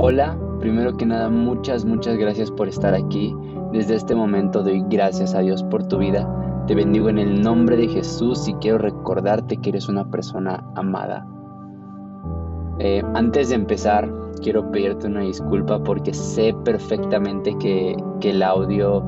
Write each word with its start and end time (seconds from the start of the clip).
Hola, 0.00 0.38
primero 0.60 0.96
que 0.96 1.04
nada 1.04 1.28
muchas, 1.28 1.84
muchas 1.84 2.16
gracias 2.18 2.52
por 2.52 2.68
estar 2.68 2.94
aquí. 2.94 3.34
Desde 3.72 3.96
este 3.96 4.14
momento 4.14 4.62
doy 4.62 4.84
gracias 4.88 5.34
a 5.34 5.40
Dios 5.40 5.64
por 5.64 5.88
tu 5.88 5.98
vida. 5.98 6.64
Te 6.68 6.76
bendigo 6.76 7.08
en 7.08 7.18
el 7.18 7.42
nombre 7.42 7.76
de 7.76 7.88
Jesús 7.88 8.46
y 8.46 8.54
quiero 8.54 8.78
recordarte 8.78 9.56
que 9.56 9.70
eres 9.70 9.88
una 9.88 10.08
persona 10.08 10.62
amada. 10.76 11.26
Eh, 12.78 13.02
antes 13.14 13.48
de 13.48 13.56
empezar, 13.56 14.08
quiero 14.40 14.70
pedirte 14.70 15.08
una 15.08 15.22
disculpa 15.22 15.82
porque 15.82 16.14
sé 16.14 16.54
perfectamente 16.64 17.56
que, 17.58 17.96
el 18.22 18.44
audio, 18.44 19.04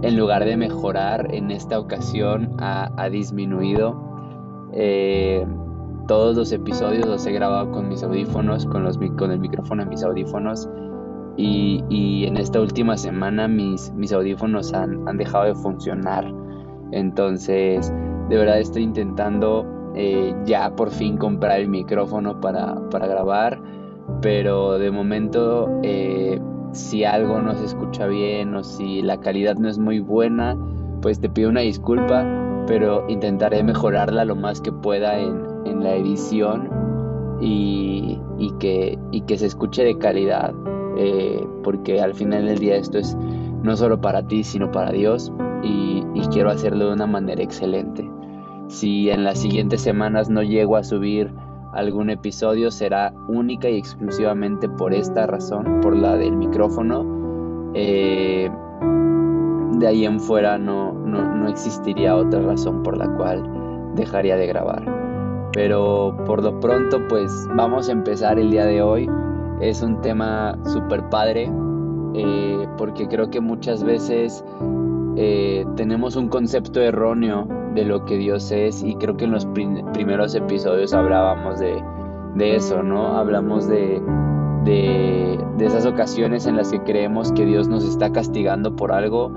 en 0.00 0.16
lugar 0.16 0.46
de 0.46 0.56
mejorar 0.56 1.34
en 1.34 1.50
esta 1.50 1.78
ocasión, 1.78 2.56
ha, 2.60 3.10
disminuido. 3.10 3.94
Eh, 4.72 5.46
todos 6.06 6.36
los 6.36 6.52
episodios 6.52 7.06
los 7.06 7.26
he 7.26 7.32
grabado 7.32 7.70
con 7.70 7.88
mis 7.88 8.02
audífonos, 8.02 8.66
con, 8.66 8.84
los, 8.84 8.98
con 9.16 9.30
el 9.30 9.38
micrófono 9.38 9.82
en 9.82 9.88
mis 9.88 10.02
audífonos. 10.02 10.68
Y, 11.36 12.24
en 12.26 12.36
esta 12.36 12.60
última 12.60 12.96
semana 12.96 13.48
mis, 13.48 13.92
mis 13.92 14.12
audífonos 14.12 14.72
han, 14.72 15.04
dejado 15.16 15.46
de 15.46 15.54
funcionar. 15.54 16.32
Entonces, 16.92 17.92
de 18.28 18.36
verdad 18.36 18.60
estoy 18.60 18.82
intentando 18.82 19.66
eh, 19.94 20.34
ya 20.44 20.74
por 20.74 20.90
fin 20.90 21.16
comprar 21.16 21.60
el 21.60 21.68
micrófono 21.68 22.40
para, 22.40 22.74
grabar. 22.90 23.60
Pero 24.20 24.78
de 24.78 24.90
momento, 24.90 25.68
eh, 25.82 26.40
si 26.72 27.04
algo 27.04 27.40
no 27.40 27.54
se 27.54 27.64
escucha 27.64 28.06
bien 28.06 28.54
o 28.54 28.62
si 28.62 29.02
la 29.02 29.18
calidad 29.18 29.56
no 29.56 29.68
es 29.68 29.78
muy 29.78 30.00
buena, 30.00 30.56
pues 31.00 31.20
te 31.20 31.28
pido 31.28 31.50
una 31.50 31.60
disculpa, 31.60 32.24
pero 32.66 33.04
intentaré 33.08 33.62
mejorarla 33.62 34.24
lo 34.24 34.36
más 34.36 34.60
que 34.60 34.72
pueda 34.72 35.18
en, 35.18 35.53
en 35.64 35.82
la 35.82 35.94
edición 35.94 36.70
y, 37.40 38.18
que, 38.58 38.98
que 39.26 39.38
se 39.38 39.46
escuche 39.46 39.84
de 39.84 39.98
calidad, 39.98 40.54
eh, 40.96 41.44
porque 41.62 42.00
al 42.00 42.14
final 42.14 42.46
del 42.46 42.58
día 42.58 42.76
esto 42.76 42.98
es 42.98 43.16
no 43.62 43.76
solo 43.76 44.00
para 44.00 44.26
ti, 44.26 44.44
sino 44.44 44.70
para 44.70 44.92
Dios 44.92 45.32
y, 45.62 46.02
quiero 46.32 46.50
hacerlo 46.50 46.86
de 46.88 46.94
una 46.94 47.06
manera 47.06 47.42
excelente. 47.42 48.10
Si 48.68 49.10
en 49.10 49.24
las 49.24 49.38
siguientes 49.38 49.82
semanas 49.82 50.28
no 50.28 50.42
llego 50.42 50.76
a 50.76 50.82
subir 50.82 51.32
algún 51.74 52.10
episodio, 52.10 52.70
será 52.70 53.12
única 53.28 53.68
y 53.68 53.78
exclusivamente 53.78 54.68
por 54.68 54.92
esta 54.92 55.26
razón, 55.26 55.80
por 55.80 55.96
la 55.96 56.16
del 56.16 56.36
micrófono. 56.36 57.72
Eh, 57.74 58.50
de 59.78 59.86
ahí 59.86 60.04
en 60.04 60.18
fuera 60.18 60.58
no, 60.58 60.92
no 60.92 61.48
existiría 61.48 62.16
otra 62.16 62.40
razón 62.40 62.82
por 62.82 62.96
la 62.96 63.08
cual 63.16 63.42
dejaría 63.94 64.36
de 64.36 64.46
grabar. 64.46 65.03
Pero 65.54 66.16
por 66.26 66.42
lo 66.42 66.58
pronto 66.60 67.00
pues 67.08 67.48
vamos 67.54 67.88
a 67.88 67.92
empezar 67.92 68.38
el 68.38 68.50
día 68.50 68.66
de 68.66 68.82
hoy. 68.82 69.08
Es 69.60 69.82
un 69.82 70.00
tema 70.00 70.58
súper 70.64 71.08
padre 71.08 71.50
eh, 72.14 72.68
porque 72.76 73.06
creo 73.08 73.30
que 73.30 73.40
muchas 73.40 73.82
veces 73.84 74.44
eh, 75.16 75.64
tenemos 75.76 76.16
un 76.16 76.28
concepto 76.28 76.80
erróneo 76.80 77.46
de 77.74 77.84
lo 77.84 78.04
que 78.04 78.16
Dios 78.16 78.50
es 78.50 78.82
y 78.82 78.96
creo 78.96 79.16
que 79.16 79.24
en 79.24 79.30
los 79.30 79.46
primeros 79.46 80.34
episodios 80.34 80.92
hablábamos 80.92 81.60
de, 81.60 81.82
eso, 82.36 82.82
¿no? 82.82 83.16
Hablamos 83.16 83.68
de, 83.68 84.02
de, 84.64 85.38
de 85.56 85.66
esas 85.66 85.86
ocasiones 85.86 86.46
en 86.46 86.56
las 86.56 86.72
que 86.72 86.80
creemos 86.82 87.30
que 87.32 87.46
Dios 87.46 87.68
nos 87.68 87.84
está 87.84 88.10
castigando 88.10 88.74
por 88.74 88.90
algo 88.90 89.32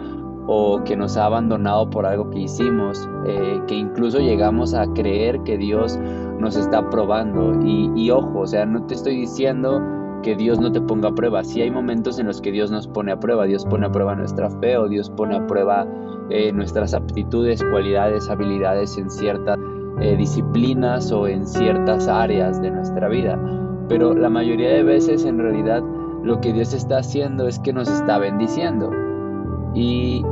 o 0.47 0.81
que 0.83 0.95
nos 0.95 1.17
ha 1.17 1.25
abandonado 1.25 1.89
por 1.89 2.05
algo 2.05 2.29
que 2.29 2.39
hicimos, 2.39 3.07
eh, 3.25 3.61
que 3.67 3.75
incluso 3.75 4.19
llegamos 4.19 4.73
a 4.73 4.87
creer 4.93 5.41
que 5.43 5.57
Dios 5.57 5.99
nos 6.39 6.55
está 6.55 6.89
probando. 6.89 7.53
Y, 7.63 8.09
ojo, 8.09 8.39
o 8.39 8.47
sea, 8.47 8.65
no 8.65 8.85
te 8.85 8.93
estoy 8.93 9.17
diciendo 9.17 9.81
que 10.23 10.35
Dios 10.35 10.59
no 10.59 10.71
te 10.71 10.81
ponga 10.81 11.09
a 11.09 11.15
prueba. 11.15 11.43
Sí 11.43 11.61
hay 11.61 11.69
momentos 11.69 12.17
en 12.17 12.27
los 12.27 12.41
que 12.41 12.51
Dios 12.51 12.71
nos 12.71 12.87
pone 12.87 13.11
a 13.11 13.19
prueba, 13.19 13.45
Dios 13.45 13.65
pone 13.65 13.85
a 13.85 13.91
prueba 13.91 14.15
nuestra 14.15 14.49
fe 14.49 14.77
o 14.77 14.87
Dios 14.87 15.09
pone 15.09 15.35
a 15.35 15.45
prueba 15.45 15.85
eh, 16.29 16.51
nuestras 16.53 16.93
aptitudes, 16.93 17.63
cualidades, 17.71 18.29
habilidades 18.29 18.97
en 18.97 19.09
ciertas 19.09 19.59
eh, 19.99 20.15
disciplinas 20.15 21.11
o 21.11 21.27
en 21.27 21.45
ciertas 21.45 22.07
áreas 22.07 22.61
de 22.61 22.71
nuestra 22.71 23.09
vida. 23.09 23.37
Pero 23.89 24.13
la 24.13 24.29
mayoría 24.29 24.69
de 24.69 24.83
veces 24.83 25.25
en 25.25 25.39
realidad 25.39 25.83
lo 26.23 26.39
que 26.39 26.53
Dios 26.53 26.73
está 26.73 26.99
haciendo 26.99 27.47
es 27.47 27.59
que 27.59 27.73
nos 27.73 27.89
está 27.89 28.17
bendiciendo. 28.17 28.91
Y, 29.73 30.23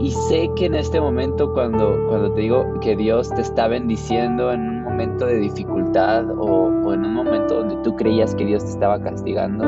y 0.00 0.10
sé 0.12 0.50
que 0.56 0.64
en 0.66 0.74
este 0.74 0.98
momento 0.98 1.52
cuando, 1.52 1.94
cuando 2.08 2.32
te 2.32 2.40
digo 2.40 2.64
que 2.80 2.96
Dios 2.96 3.28
te 3.28 3.42
está 3.42 3.68
bendiciendo 3.68 4.50
en 4.50 4.60
un 4.60 4.82
momento 4.84 5.26
de 5.26 5.36
dificultad 5.36 6.24
o, 6.38 6.92
en 6.92 7.04
un 7.04 7.12
momento 7.12 7.56
donde 7.56 7.76
tú 7.82 7.94
creías 7.96 8.34
que 8.34 8.46
Dios 8.46 8.64
te 8.64 8.70
estaba 8.70 8.98
castigando, 9.00 9.64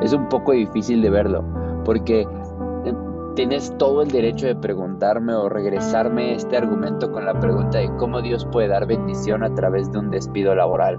es 0.00 0.12
un 0.12 0.28
poco 0.28 0.52
difícil 0.52 1.02
de 1.02 1.10
verlo, 1.10 1.44
porque 1.84 2.20
eh, 2.20 2.94
tienes 3.34 3.76
todo 3.76 4.02
el 4.02 4.08
derecho 4.08 4.46
de 4.46 4.54
preguntarme 4.54 5.34
o 5.34 5.48
regresarme 5.48 6.36
este 6.36 6.56
argumento 6.56 7.10
con 7.10 7.26
la 7.26 7.38
pregunta 7.40 7.78
de 7.78 7.90
cómo 7.96 8.22
Dios 8.22 8.46
puede 8.52 8.68
dar 8.68 8.86
bendición 8.86 9.42
a 9.42 9.52
través 9.52 9.90
de 9.90 9.98
un 9.98 10.10
despido 10.10 10.54
laboral. 10.54 10.98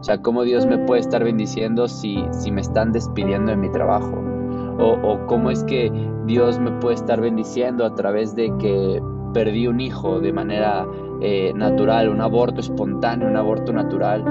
O 0.00 0.04
sea, 0.04 0.20
cómo 0.22 0.42
Dios 0.42 0.66
me 0.66 0.78
puede 0.78 1.02
estar 1.02 1.22
bendiciendo 1.22 1.86
si, 1.86 2.24
si 2.30 2.50
me 2.50 2.62
están 2.62 2.92
despidiendo 2.92 3.50
de 3.50 3.58
mi 3.58 3.70
trabajo 3.70 4.31
o, 4.82 5.26
cómo 5.26 5.50
es 5.50 5.62
que 5.64 5.92
Dios 6.26 6.58
me 6.58 6.72
puede 6.72 6.96
estar 6.96 7.20
bendiciendo 7.20 7.84
a 7.84 7.94
través 7.94 8.34
de 8.34 8.54
que 8.58 9.02
perdí 9.32 9.66
un 9.66 9.80
hijo 9.80 10.20
de 10.20 10.32
manera 10.32 10.86
eh, 11.20 11.52
natural, 11.54 12.08
un 12.08 12.20
aborto 12.20 12.60
espontáneo, 12.60 13.28
un 13.28 13.36
aborto 13.36 13.72
natural, 13.72 14.24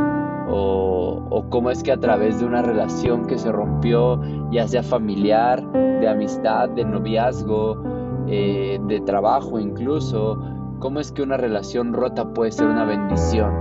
o, 0.50 1.45
cómo 1.50 1.69
es 1.69 1.81
que 1.84 1.91
a 1.91 2.00
través 2.00 2.40
de 2.40 2.45
una 2.45 2.61
relación 2.61 3.25
que 3.25 3.38
se 3.38 3.51
rompió, 3.51 4.19
ya 4.51 4.67
sea 4.67 4.84
familiar, 4.84 5.61
de 5.72 6.07
amistad, 6.07 6.69
de 6.69 6.84
noviazgo, 6.84 7.81
eh, 8.28 8.79
de 8.88 9.00
trabajo 9.01 9.59
incluso, 9.59 10.40
cómo 10.79 11.00
es 11.00 11.11
que 11.11 11.22
una 11.22 11.38
relación 11.38 11.94
rota 11.94 12.34
puede 12.34 12.51
ser 12.51 12.67
una 12.67 12.85
bendición 12.85 13.53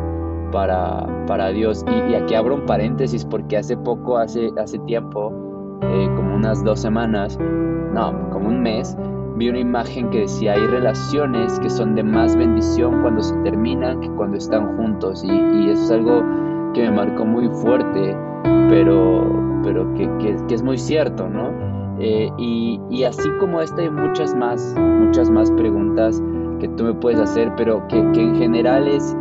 para, 0.53 1.07
para 1.27 1.49
Dios. 1.49 1.85
Y, 1.89 2.13
y, 2.13 2.15
aquí 2.15 2.35
abro 2.35 2.57
un 2.57 2.67
paréntesis 2.67 3.25
porque 3.25 3.57
hace 3.57 3.77
poco, 3.77 4.19
hace, 4.19 4.51
hace 4.59 4.79
tiempo, 4.81 5.33
eh, 5.83 6.09
unas 6.41 6.65
dos 6.65 6.81
semanas, 6.81 7.39
no, 7.93 8.31
como 8.31 8.49
un 8.49 8.63
mes, 8.63 8.97
vi 9.37 9.51
una 9.51 9.59
imagen 9.59 10.09
que 10.09 10.21
decía 10.21 10.55
hay 10.55 10.67
relaciones 10.69 11.61
que 11.61 11.69
son 11.69 11.95
de 11.95 12.03
más 12.03 12.35
bendición 12.35 13.03
cuando 13.03 13.23
se 13.23 13.35
terminan 13.43 14.01
que 14.01 14.09
cuando 14.13 14.39
están 14.39 14.75
juntos 14.79 15.23
y, 15.23 15.71
eso 15.71 15.85
es 15.85 15.91
algo 15.91 16.23
que 16.73 16.83
me 16.85 16.93
marcó 16.93 17.27
muy 17.27 17.47
fuerte, 17.49 18.17
pero, 18.71 19.61
pero 19.63 19.93
que, 19.95 20.09
que, 20.19 20.55
es 20.55 20.63
muy 20.63 20.79
cierto, 20.79 21.29
¿no? 21.29 21.51
Eh, 21.99 22.31
y, 22.39 22.81
y, 22.89 23.05
así 23.05 23.29
como 23.39 23.61
esta 23.61 23.83
hay 23.83 23.91
muchas 23.91 24.35
más, 24.35 24.75
muchas 24.79 25.29
más 25.29 25.51
preguntas 25.51 26.23
que 26.59 26.69
tú 26.69 26.85
me 26.85 26.95
puedes 26.95 27.21
hacer, 27.21 27.53
pero 27.59 27.87
que, 27.89 28.01
que 28.13 28.23
en 28.23 28.37
general 28.37 28.89
es 28.89 29.15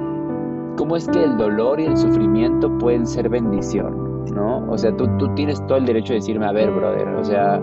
cómo 0.78 0.96
es 0.96 1.06
que 1.10 1.22
el 1.22 1.36
dolor 1.36 1.82
y 1.82 1.86
el 1.86 1.98
sufrimiento 1.98 2.78
pueden 2.78 3.06
ser 3.06 3.28
bendición. 3.28 4.09
¿No? 4.32 4.70
O 4.70 4.78
sea, 4.78 4.96
tú, 4.96 5.08
tú 5.18 5.34
tienes 5.36 5.66
todo 5.68 5.78
el 5.78 5.86
derecho 5.86 6.14
de 6.14 6.20
decirme, 6.20 6.46
a 6.46 6.52
ver, 6.52 6.72
brother, 6.72 7.08
o 7.10 7.24
sea, 7.24 7.62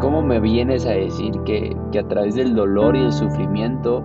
¿cómo 0.00 0.22
me 0.22 0.40
vienes 0.40 0.86
a 0.86 0.90
decir 0.90 1.32
que, 1.44 1.76
que 1.92 1.98
a 1.98 2.08
través 2.08 2.34
del 2.34 2.54
dolor 2.54 2.96
y 2.96 3.04
el 3.04 3.12
sufrimiento 3.12 4.04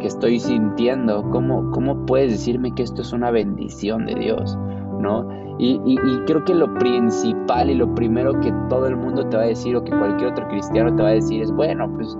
que 0.00 0.08
estoy 0.08 0.40
sintiendo, 0.40 1.22
¿cómo, 1.30 1.70
cómo 1.70 2.04
puedes 2.06 2.32
decirme 2.32 2.74
que 2.74 2.82
esto 2.82 3.02
es 3.02 3.12
una 3.12 3.30
bendición 3.30 4.06
de 4.06 4.14
Dios, 4.14 4.58
¿no? 4.98 5.28
Y, 5.58 5.80
y, 5.84 5.96
creo 6.26 6.44
que 6.44 6.54
lo 6.54 6.74
principal 6.74 7.70
y 7.70 7.74
lo 7.74 7.94
primero 7.94 8.40
que 8.40 8.52
todo 8.68 8.86
el 8.86 8.96
mundo 8.96 9.28
te 9.28 9.36
va 9.36 9.44
a 9.44 9.46
decir 9.46 9.76
o 9.76 9.84
que 9.84 9.96
cualquier 9.96 10.32
otro 10.32 10.48
cristiano 10.48 10.94
te 10.96 11.02
va 11.02 11.10
a 11.10 11.12
decir 11.12 11.42
es, 11.42 11.52
bueno, 11.52 11.88
pues, 11.94 12.18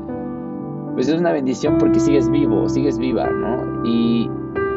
pues 0.94 1.08
es 1.08 1.18
una 1.18 1.32
bendición 1.32 1.78
porque 1.78 1.98
sigues 1.98 2.30
vivo, 2.30 2.68
sigues 2.68 2.98
viva, 2.98 3.28
¿no? 3.28 3.84
Y, 3.84 4.30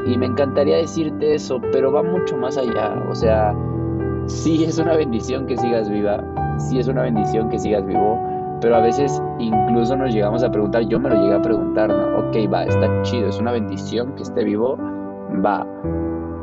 y 0.07 0.17
me 0.17 0.25
encantaría 0.25 0.77
decirte 0.77 1.35
eso, 1.35 1.59
pero 1.71 1.91
va 1.91 2.01
mucho 2.01 2.37
más 2.37 2.57
allá, 2.57 3.05
o 3.09 3.13
sea, 3.13 3.53
sí 4.27 4.63
es 4.63 4.77
una 4.77 4.95
bendición 4.95 5.45
que 5.45 5.57
sigas 5.57 5.89
viva, 5.89 6.23
sí 6.57 6.79
es 6.79 6.87
una 6.87 7.03
bendición 7.03 7.49
que 7.49 7.59
sigas 7.59 7.85
vivo, 7.85 8.19
pero 8.61 8.75
a 8.75 8.81
veces 8.81 9.21
incluso 9.39 9.95
nos 9.95 10.13
llegamos 10.13 10.43
a 10.43 10.51
preguntar, 10.51 10.83
yo 10.83 10.99
me 10.99 11.09
lo 11.09 11.21
llegué 11.21 11.35
a 11.35 11.41
preguntar, 11.41 11.89
¿no? 11.89 12.19
Ok, 12.19 12.51
va, 12.51 12.63
está 12.63 13.01
chido, 13.03 13.27
es 13.27 13.39
una 13.39 13.51
bendición 13.51 14.13
que 14.15 14.23
esté 14.23 14.43
vivo, 14.43 14.77
va, 15.45 15.65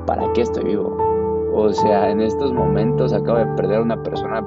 ¿para 0.06 0.32
qué 0.32 0.42
estoy 0.42 0.64
vivo? 0.64 0.96
O 1.54 1.72
sea, 1.72 2.10
en 2.10 2.20
estos 2.20 2.52
momentos 2.52 3.12
acabo 3.12 3.38
de 3.38 3.46
perder 3.56 3.78
a 3.78 3.82
una 3.82 4.02
persona 4.02 4.40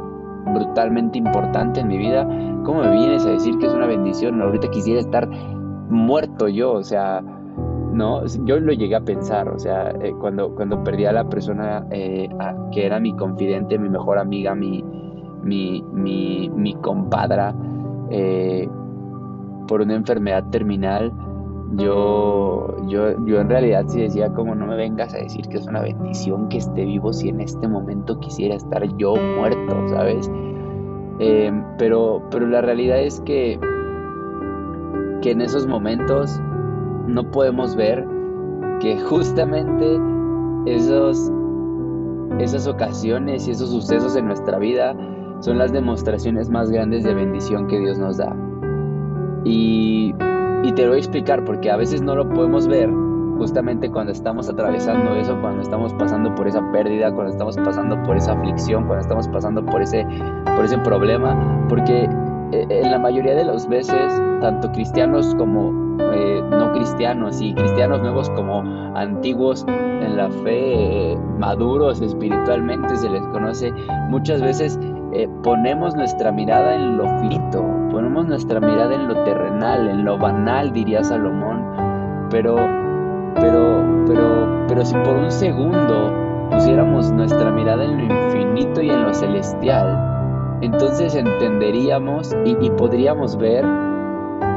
brutalmente 0.54 1.18
importante 1.18 1.82
en 1.82 1.88
mi 1.88 1.98
vida, 1.98 2.26
¿cómo 2.64 2.82
me 2.82 2.92
vienes 2.92 3.26
a 3.26 3.32
decir 3.32 3.58
que 3.58 3.66
es 3.66 3.74
una 3.74 3.88
bendición? 3.88 4.42
Ahorita 4.42 4.70
quisiera 4.70 5.00
estar 5.00 5.28
muerto 5.90 6.48
yo, 6.48 6.74
o 6.74 6.84
sea, 6.84 7.24
¿no? 7.96 8.26
Yo 8.46 8.60
lo 8.60 8.74
llegué 8.74 8.96
a 8.96 9.02
pensar, 9.02 9.48
o 9.48 9.58
sea, 9.58 9.92
eh, 10.02 10.14
cuando, 10.20 10.54
cuando 10.54 10.84
perdí 10.84 11.06
a 11.06 11.14
la 11.14 11.28
persona 11.28 11.86
eh, 11.92 12.30
que 12.72 12.86
era 12.86 13.00
mi 13.00 13.16
confidente, 13.16 13.80
mi 13.80 13.90
mejor 13.90 14.18
amiga, 14.18 14.54
mi, 14.54 14.84
mi, 15.44 15.82
mi, 16.54 16.74
compadra, 16.82 17.56
eh, 18.10 18.68
por 19.68 19.82
una 19.82 19.96
enfermedad 19.96 20.44
terminal, 20.50 21.14
yo, 21.78 22.76
yo, 22.88 23.26
yo 23.26 23.40
en 23.40 23.50
realidad 23.50 23.86
sí 23.88 24.02
decía 24.02 24.32
como 24.34 24.56
no 24.56 24.68
me 24.68 24.76
vengas 24.76 25.14
a 25.14 25.18
decir 25.18 25.48
que 25.48 25.58
es 25.58 25.68
una 25.68 25.82
bendición 25.82 26.48
que 26.50 26.58
esté 26.58 26.86
vivo 26.86 27.12
si 27.12 27.30
en 27.30 27.42
este 27.42 27.68
momento 27.68 28.20
quisiera 28.20 28.56
estar 28.56 28.86
yo 28.98 29.16
muerto, 29.16 29.88
¿sabes? 29.88 30.30
Eh, 31.20 31.52
pero, 31.78 32.22
pero 32.30 32.46
la 32.46 32.62
realidad 32.62 33.00
es 33.00 33.22
que, 33.22 33.58
que 35.22 35.32
en 35.32 35.42
esos 35.42 35.66
momentos 35.66 36.42
no 37.08 37.30
podemos 37.32 37.76
ver 37.76 38.06
que 38.80 39.00
justamente 39.00 40.00
esos, 40.66 41.32
esas 42.40 42.68
ocasiones 42.68 43.48
y 43.48 43.52
esos 43.52 43.70
sucesos 43.70 44.16
en 44.16 44.28
nuestra 44.28 44.58
vida 44.58 44.96
son 45.40 45.58
las 45.58 45.72
demostraciones 45.72 46.50
más 46.50 46.70
grandes 46.72 47.04
de 47.04 47.14
bendición 47.14 47.68
que 47.68 47.80
Dios 47.80 48.00
nos 48.00 48.18
da. 48.18 48.36
Y, 49.44 50.14
te 50.76 50.82
lo 50.82 50.90
voy 50.90 50.98
a 50.98 51.00
explicar 51.00 51.46
porque 51.46 51.72
a 51.72 51.78
veces 51.78 52.02
no 52.02 52.16
lo 52.16 52.28
podemos 52.28 52.68
ver 52.68 52.90
justamente 53.38 53.90
cuando 53.90 54.12
estamos 54.12 54.50
atravesando 54.50 55.16
eso, 55.16 55.40
cuando 55.40 55.62
estamos 55.62 55.94
pasando 55.94 56.34
por 56.36 56.48
esa 56.48 56.60
pérdida, 56.72 57.14
cuando 57.14 57.32
estamos 57.32 57.56
pasando 57.58 58.02
por 58.04 58.18
esa 58.18 58.34
aflicción, 58.34 58.86
cuando 58.86 59.02
estamos 59.02 59.28
pasando 59.30 59.64
por 59.66 59.82
ese, 59.82 60.06
por 60.56 60.66
ese 60.66 60.78
problema, 60.80 61.66
porque 61.70 62.10
eh, 62.52 62.68
en 62.70 62.92
la 62.92 63.00
mayoría 63.00 63.36
de 63.36 63.46
las 63.46 63.70
veces, 63.70 64.22
tanto 64.42 64.72
cristianos 64.72 65.34
como 65.36 65.72
eh, 66.14 66.42
no 66.50 66.65
cristianos 66.76 67.42
y 67.42 67.54
cristianos 67.54 68.02
nuevos 68.02 68.30
como 68.32 68.62
antiguos 68.96 69.66
en 69.68 70.18
la 70.18 70.30
fe, 70.30 71.14
eh, 71.14 71.18
maduros 71.40 72.02
espiritualmente 72.02 72.96
se 72.96 73.10
les 73.10 73.24
conoce, 73.28 73.74
muchas 74.10 74.42
veces 74.42 74.80
ponemos 75.44 75.96
nuestra 75.96 76.32
mirada 76.32 76.76
en 76.76 76.98
lo 76.98 77.08
finito, 77.20 77.64
ponemos 77.90 78.28
nuestra 78.28 78.60
mirada 78.60 78.94
en 78.94 79.08
lo 79.08 79.24
terrenal, 79.24 79.88
en 79.88 80.04
lo 80.04 80.18
banal, 80.18 80.74
diría 80.74 81.04
Salomón, 81.04 81.64
pero 82.30 82.58
pero, 83.40 83.84
pero, 84.08 84.66
pero 84.68 84.86
si 84.86 84.96
por 84.96 85.16
un 85.16 85.32
segundo 85.32 86.12
pusiéramos 86.52 87.12
nuestra 87.12 87.52
mirada 87.52 87.84
en 87.84 87.98
lo 87.98 88.16
infinito 88.16 88.82
y 88.82 88.90
en 88.90 89.04
lo 89.04 89.14
celestial, 89.14 90.60
entonces 90.62 91.16
entenderíamos 91.16 92.36
y, 92.46 92.70
podríamos 92.72 93.38
ver 93.38 93.66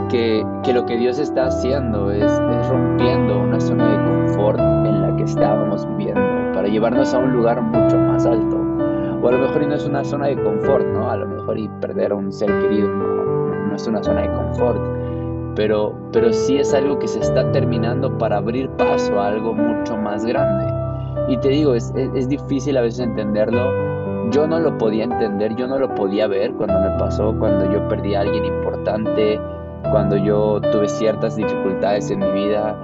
que, 0.09 0.45
lo 0.73 0.87
que 0.87 0.97
Dios 0.97 1.19
está 1.19 1.47
haciendo 1.47 2.11
es, 2.11 2.25
es 2.25 2.69
rompiendo 2.69 3.41
una 3.41 3.61
zona 3.61 3.89
de 3.89 4.27
confort 4.27 4.59
en 4.59 5.03
la 5.03 5.17
que 5.17 5.25
estábamos 5.25 5.87
viviendo 5.91 6.53
para 6.55 6.69
llevarnos 6.69 7.15
a 7.15 7.19
un 7.19 7.33
lugar 7.33 7.61
mucho 7.63 7.97
más 7.99 8.27
alto. 8.27 8.57
O 9.21 9.29
a 9.29 9.33
lo 9.33 9.39
mejor 9.39 9.67
no 9.67 9.75
es 9.75 9.85
una 9.85 10.05
zona 10.05 10.27
de 10.27 10.43
confort, 10.43 10.87
¿no? 10.87 11.11
A 11.11 11.17
lo 11.17 11.27
mejor 11.27 11.59
y 11.59 11.69
perder 11.81 12.13
a 12.13 12.15
un 12.15 12.33
ser 12.33 12.49
querido 12.61 12.89
no, 12.89 13.67
no 13.67 13.75
es 13.75 13.87
una 13.87 14.03
zona 14.03 14.23
de 14.23 14.33
confort 14.33 14.99
pero, 15.59 15.93
pero 16.13 16.33
sí 16.33 16.57
es 16.57 16.73
algo 16.73 17.01
que 17.01 17.09
se 17.09 17.19
está 17.19 17.51
terminando 17.51 18.17
para 18.17 18.37
abrir 18.37 18.71
paso 18.77 19.21
a 19.21 19.27
algo 19.27 19.53
mucho 19.53 19.97
más 19.97 20.25
grande. 20.25 20.73
Y 21.27 21.37
te 21.39 21.49
digo, 21.49 21.75
es, 21.75 21.93
es, 21.97 22.29
difícil 22.29 22.77
a 22.77 22.83
veces 22.83 23.01
entenderlo. 23.01 24.31
Yo 24.31 24.47
no 24.47 24.61
lo 24.61 24.79
podía 24.79 25.03
entender, 25.03 25.57
yo 25.57 25.67
no 25.67 25.77
lo 25.81 25.93
podía 25.97 26.29
ver 26.29 26.53
cuando 26.53 26.79
me 26.79 26.97
pasó, 26.97 27.35
cuando 27.37 27.69
yo 27.73 27.89
perdí 27.89 28.15
a 28.15 28.21
alguien 28.21 28.45
importante, 28.45 29.41
cuando 29.91 30.17
yo 30.17 30.61
tuve 30.61 30.89
ciertas 30.89 31.37
dificultades 31.37 32.11
en 32.11 32.21
mi 32.21 32.31
vida, 32.31 32.77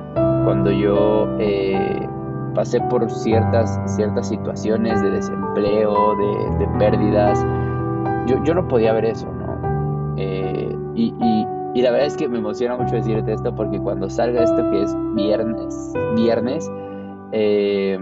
cuando 0.45 0.71
yo 0.71 1.29
eh, 1.39 2.09
pasé 2.55 2.81
por 2.83 3.11
ciertas, 3.11 3.81
ciertas 3.97 4.29
situaciones 4.29 5.03
de 5.03 5.11
desempleo, 5.11 6.15
de, 6.59 6.69
pérdidas. 6.79 7.45
Yo, 8.27 8.43
yo, 8.45 8.55
no 8.55 8.67
podía 8.69 8.93
ver 8.93 9.07
eso, 9.07 9.27
¿no? 9.33 10.15
Eh, 10.17 10.77
y, 10.95 11.15
y, 11.21 11.47
y 11.75 11.83
la 11.83 11.91
verdad 11.91 12.07
es 12.07 12.17
que 12.17 12.29
me 12.29 12.39
emociona 12.39 12.77
mucho 12.77 12.95
decirte 12.95 13.33
esto 13.33 13.55
porque 13.55 13.81
cuando 13.81 14.09
salga 14.09 14.45
esto 14.45 14.71
que 14.71 14.83
es 14.83 14.97
viernes, 15.15 15.93
viernes, 16.15 16.71
eh, 17.33 17.99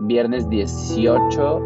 viernes 0.00 0.48
18, 0.50 1.60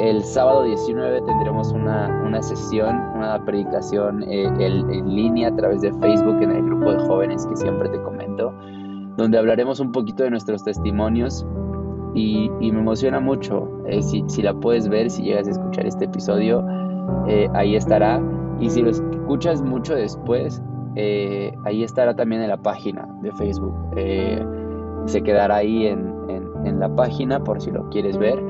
el 0.00 0.22
sábado 0.22 0.62
19 0.64 1.22
tendremos 1.22 1.72
una, 1.72 2.08
una 2.26 2.42
sesión, 2.42 2.96
una 3.14 3.42
predicación 3.44 4.22
eh, 4.24 4.44
en, 4.58 5.14
línea 5.14 5.48
a 5.48 5.56
través 5.56 5.80
de 5.80 5.92
Facebook 5.94 6.42
en 6.42 6.50
el 6.50 6.62
grupo 6.64 6.92
de 6.92 6.98
jóvenes 7.06 7.46
que 7.46 7.56
siempre 7.56 7.88
te 7.88 8.00
comento, 8.02 8.52
donde 9.16 9.38
hablaremos 9.38 9.80
un 9.80 9.92
poquito 9.92 10.24
de 10.24 10.30
nuestros 10.30 10.62
testimonios 10.64 11.46
y, 12.14 12.50
me 12.60 12.80
emociona 12.80 13.20
mucho. 13.20 13.68
Eh, 13.86 14.02
si, 14.02 14.24
si, 14.26 14.42
la 14.42 14.54
puedes 14.54 14.88
ver, 14.88 15.10
si 15.10 15.22
llegas 15.22 15.48
a 15.48 15.50
escuchar 15.50 15.86
este 15.86 16.06
episodio, 16.06 16.64
ahí 17.54 17.76
estará. 17.76 18.22
Y 18.58 18.70
si 18.70 18.80
lo 18.80 18.90
escuchas 18.90 19.60
mucho 19.60 19.94
después, 19.94 20.62
eh, 20.96 21.52
ahí 21.64 21.84
estará 21.84 22.16
también 22.16 22.42
en 22.42 22.48
la 22.48 22.56
página 22.56 23.06
de 23.20 23.30
Facebook. 23.32 23.74
Eh, 23.96 24.42
se 25.04 25.22
quedará 25.22 25.56
ahí 25.56 25.86
en, 25.86 26.14
en, 26.64 26.80
la 26.80 26.94
página 26.94 27.38
por 27.42 27.60
si 27.60 27.70
lo 27.70 27.88
quieres 27.90 28.18
ver. 28.18 28.42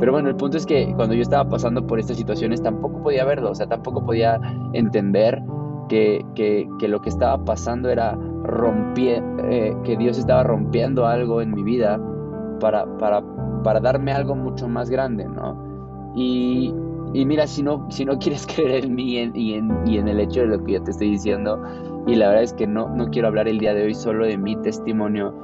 Pero 0.00 0.12
bueno, 0.12 0.30
el 0.30 0.36
punto 0.36 0.56
es 0.56 0.64
que 0.64 0.94
cuando 0.96 1.14
yo 1.14 1.20
estaba 1.20 1.46
pasando 1.46 1.86
por 1.86 2.00
estas 2.00 2.16
situaciones 2.16 2.62
tampoco 2.62 3.02
podía 3.02 3.24
verlo, 3.26 3.50
o 3.50 3.54
sea, 3.54 3.66
tampoco 3.66 4.04
podía 4.04 4.40
entender 4.72 5.42
que, 5.90 6.24
que, 6.34 6.66
que 6.78 6.88
lo 6.88 7.02
que 7.02 7.10
estaba 7.10 7.44
pasando 7.44 7.90
era 7.90 8.16
romper, 8.42 9.22
eh, 9.44 9.76
que 9.84 9.98
Dios 9.98 10.16
estaba 10.16 10.42
rompiendo 10.42 11.06
algo 11.06 11.42
en 11.42 11.52
mi 11.52 11.62
vida 11.62 12.00
para, 12.60 12.86
para, 12.96 13.22
para 13.62 13.80
darme 13.80 14.12
algo 14.12 14.34
mucho 14.34 14.68
más 14.68 14.88
grande, 14.88 15.26
¿no? 15.26 16.12
Y, 16.16 16.74
y 17.12 17.26
mira, 17.26 17.46
si 17.46 17.62
no, 17.62 17.86
si 17.90 18.06
no 18.06 18.18
quieres 18.18 18.46
creer 18.54 18.86
en 18.86 18.94
mí 18.94 19.12
y 19.12 19.18
en, 19.18 19.36
y 19.86 19.98
en, 19.98 20.08
el 20.08 20.18
hecho 20.18 20.40
de 20.40 20.46
lo 20.46 20.64
que 20.64 20.72
yo 20.72 20.82
te 20.82 20.92
estoy 20.92 21.10
diciendo, 21.10 21.62
y 22.06 22.14
la 22.14 22.28
verdad 22.28 22.44
es 22.44 22.54
que 22.54 22.66
no, 22.66 22.88
no 22.88 23.10
quiero 23.10 23.28
hablar 23.28 23.48
el 23.48 23.58
día 23.58 23.74
de 23.74 23.84
hoy 23.84 23.94
solo 23.94 24.24
de 24.24 24.38
mi 24.38 24.56
testimonio, 24.62 25.34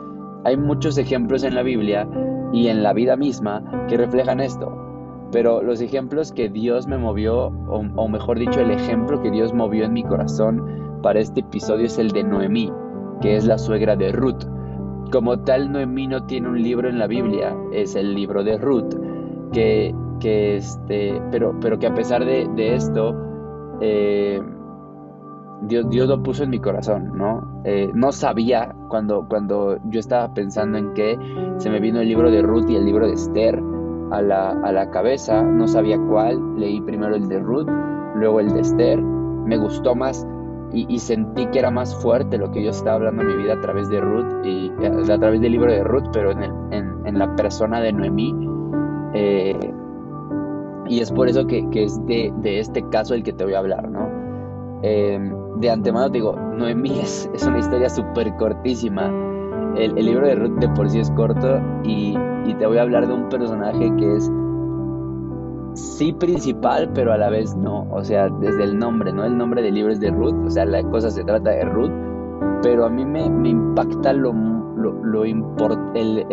hay 0.44 0.56
muchos 0.56 0.96
ejemplos 0.96 1.42
en 1.42 1.54
la 1.54 1.62
Biblia 1.62 2.08
y 2.56 2.68
en 2.68 2.82
la 2.82 2.94
vida 2.94 3.16
misma 3.16 3.62
que 3.86 3.98
reflejan 3.98 4.40
esto. 4.40 4.72
Pero 5.30 5.62
los 5.62 5.82
ejemplos 5.82 6.32
que 6.32 6.48
Dios 6.48 6.86
me 6.86 6.96
movió, 6.96 7.48
o, 7.68 8.08
mejor 8.08 8.38
dicho, 8.38 8.60
el 8.60 8.70
ejemplo 8.70 9.20
que 9.20 9.30
Dios 9.30 9.52
movió 9.52 9.84
en 9.84 9.92
mi 9.92 10.02
corazón 10.02 10.98
para 11.02 11.20
este 11.20 11.40
episodio 11.40 11.84
es 11.84 11.98
el 11.98 12.12
de 12.12 12.24
Noemí, 12.24 12.72
que 13.20 13.36
es 13.36 13.44
la 13.44 13.58
suegra 13.58 13.94
de 13.94 14.10
Ruth. 14.12 14.44
Como 15.12 15.38
tal, 15.40 15.70
Noemí 15.70 16.06
no 16.06 16.24
tiene 16.24 16.48
un 16.48 16.62
libro 16.62 16.88
en 16.88 16.98
la 16.98 17.06
Biblia, 17.06 17.54
es 17.72 17.94
el 17.94 18.14
libro 18.14 18.42
de 18.42 18.56
Ruth, 18.56 18.94
que 19.52 19.94
que 20.18 20.56
este, 20.56 21.20
pero, 21.30 21.54
pero 21.60 21.78
que 21.78 21.86
a 21.86 21.94
pesar 21.94 22.24
de, 22.24 22.74
esto, 22.74 23.14
eh, 23.80 24.40
Dios, 25.62 25.88
Dios 25.88 26.08
lo 26.08 26.22
puso 26.22 26.44
en 26.44 26.50
mi 26.50 26.58
corazón, 26.58 27.16
¿no? 27.16 27.62
Eh, 27.64 27.90
no 27.94 28.12
sabía 28.12 28.74
cuando, 28.88 29.26
cuando 29.28 29.78
yo 29.88 30.00
estaba 30.00 30.32
pensando 30.34 30.78
en 30.78 30.92
que 30.94 31.18
se 31.56 31.70
me 31.70 31.80
vino 31.80 32.00
el 32.00 32.08
libro 32.08 32.30
de 32.30 32.42
Ruth 32.42 32.68
y 32.68 32.76
el 32.76 32.84
libro 32.84 33.06
de 33.06 33.14
Esther 33.14 33.62
a 34.10 34.22
la, 34.22 34.50
a 34.50 34.72
la 34.72 34.90
cabeza, 34.90 35.42
no 35.42 35.66
sabía 35.66 35.98
cuál, 35.98 36.58
leí 36.58 36.80
primero 36.80 37.16
el 37.16 37.28
de 37.28 37.40
Ruth, 37.40 37.68
luego 38.14 38.40
el 38.40 38.52
de 38.52 38.60
Esther, 38.60 39.00
me 39.02 39.56
gustó 39.56 39.94
más 39.94 40.26
y, 40.72 40.98
sentí 40.98 41.46
que 41.46 41.60
era 41.60 41.70
más 41.70 41.94
fuerte 42.02 42.36
lo 42.36 42.50
que 42.50 42.60
Dios 42.60 42.76
estaba 42.76 42.96
hablando 42.96 43.22
en 43.22 43.28
mi 43.28 43.36
vida 43.36 43.54
a 43.54 43.60
través 43.60 43.88
de 43.88 44.00
Ruth 44.00 44.44
y 44.44 44.70
a, 44.84 45.18
través 45.18 45.40
del 45.40 45.52
libro 45.52 45.70
de 45.70 45.82
Ruth, 45.82 46.06
pero 46.12 46.32
en, 46.32 46.42
en, 46.72 47.18
la 47.18 47.34
persona 47.36 47.80
de 47.80 47.92
Noemí. 47.92 48.34
Eh, 49.14 49.72
y 50.88 51.00
es 51.00 51.10
por 51.10 51.28
eso 51.28 51.46
que, 51.46 51.66
es 51.72 52.04
de, 52.06 52.32
este 52.44 52.86
caso 52.90 53.14
el 53.14 53.22
que 53.22 53.32
te 53.32 53.44
voy 53.44 53.54
a 53.54 53.60
hablar, 53.60 53.88
¿no? 53.88 54.08
Em, 54.82 55.34
de 55.60 55.70
antemano 55.70 56.06
te 56.06 56.14
digo, 56.14 56.34
Noemí 56.36 56.98
es, 57.00 57.30
es 57.34 57.46
una 57.46 57.58
historia 57.58 57.88
súper 57.88 58.34
cortísima. 58.36 59.12
El, 59.76 59.94
libro 59.94 60.26
de 60.26 60.34
Ruth 60.34 60.58
de 60.58 60.68
por 60.70 60.88
sí 60.88 61.00
es 61.00 61.10
corto 61.10 61.60
y, 61.84 62.16
te 62.58 62.66
voy 62.66 62.78
a 62.78 62.82
hablar 62.82 63.06
de 63.06 63.12
un 63.12 63.28
personaje 63.28 63.92
que 63.96 64.16
es 64.16 64.32
sí 65.74 66.12
principal, 66.14 66.90
pero 66.94 67.12
a 67.12 67.18
la 67.18 67.28
vez 67.28 67.54
no. 67.54 67.86
O 67.90 68.02
sea, 68.02 68.30
desde 68.40 68.64
el 68.64 68.78
nombre, 68.78 69.12
¿no? 69.12 69.24
El 69.24 69.36
nombre 69.36 69.60
del 69.60 69.74
libro 69.74 69.92
es 69.92 70.00
de 70.00 70.10
Ruth, 70.10 70.46
o 70.46 70.50
sea, 70.50 70.64
la 70.64 70.82
cosa 70.84 71.10
se 71.10 71.24
trata 71.24 71.50
de 71.50 71.64
Ruth, 71.66 71.92
pero 72.62 72.86
a 72.86 72.88
mí 72.88 73.04
me, 73.04 73.26
impacta 73.26 74.14
lo, 74.14 74.32
lo, 74.32 74.92
lo 75.04 75.24
el, 75.24 76.26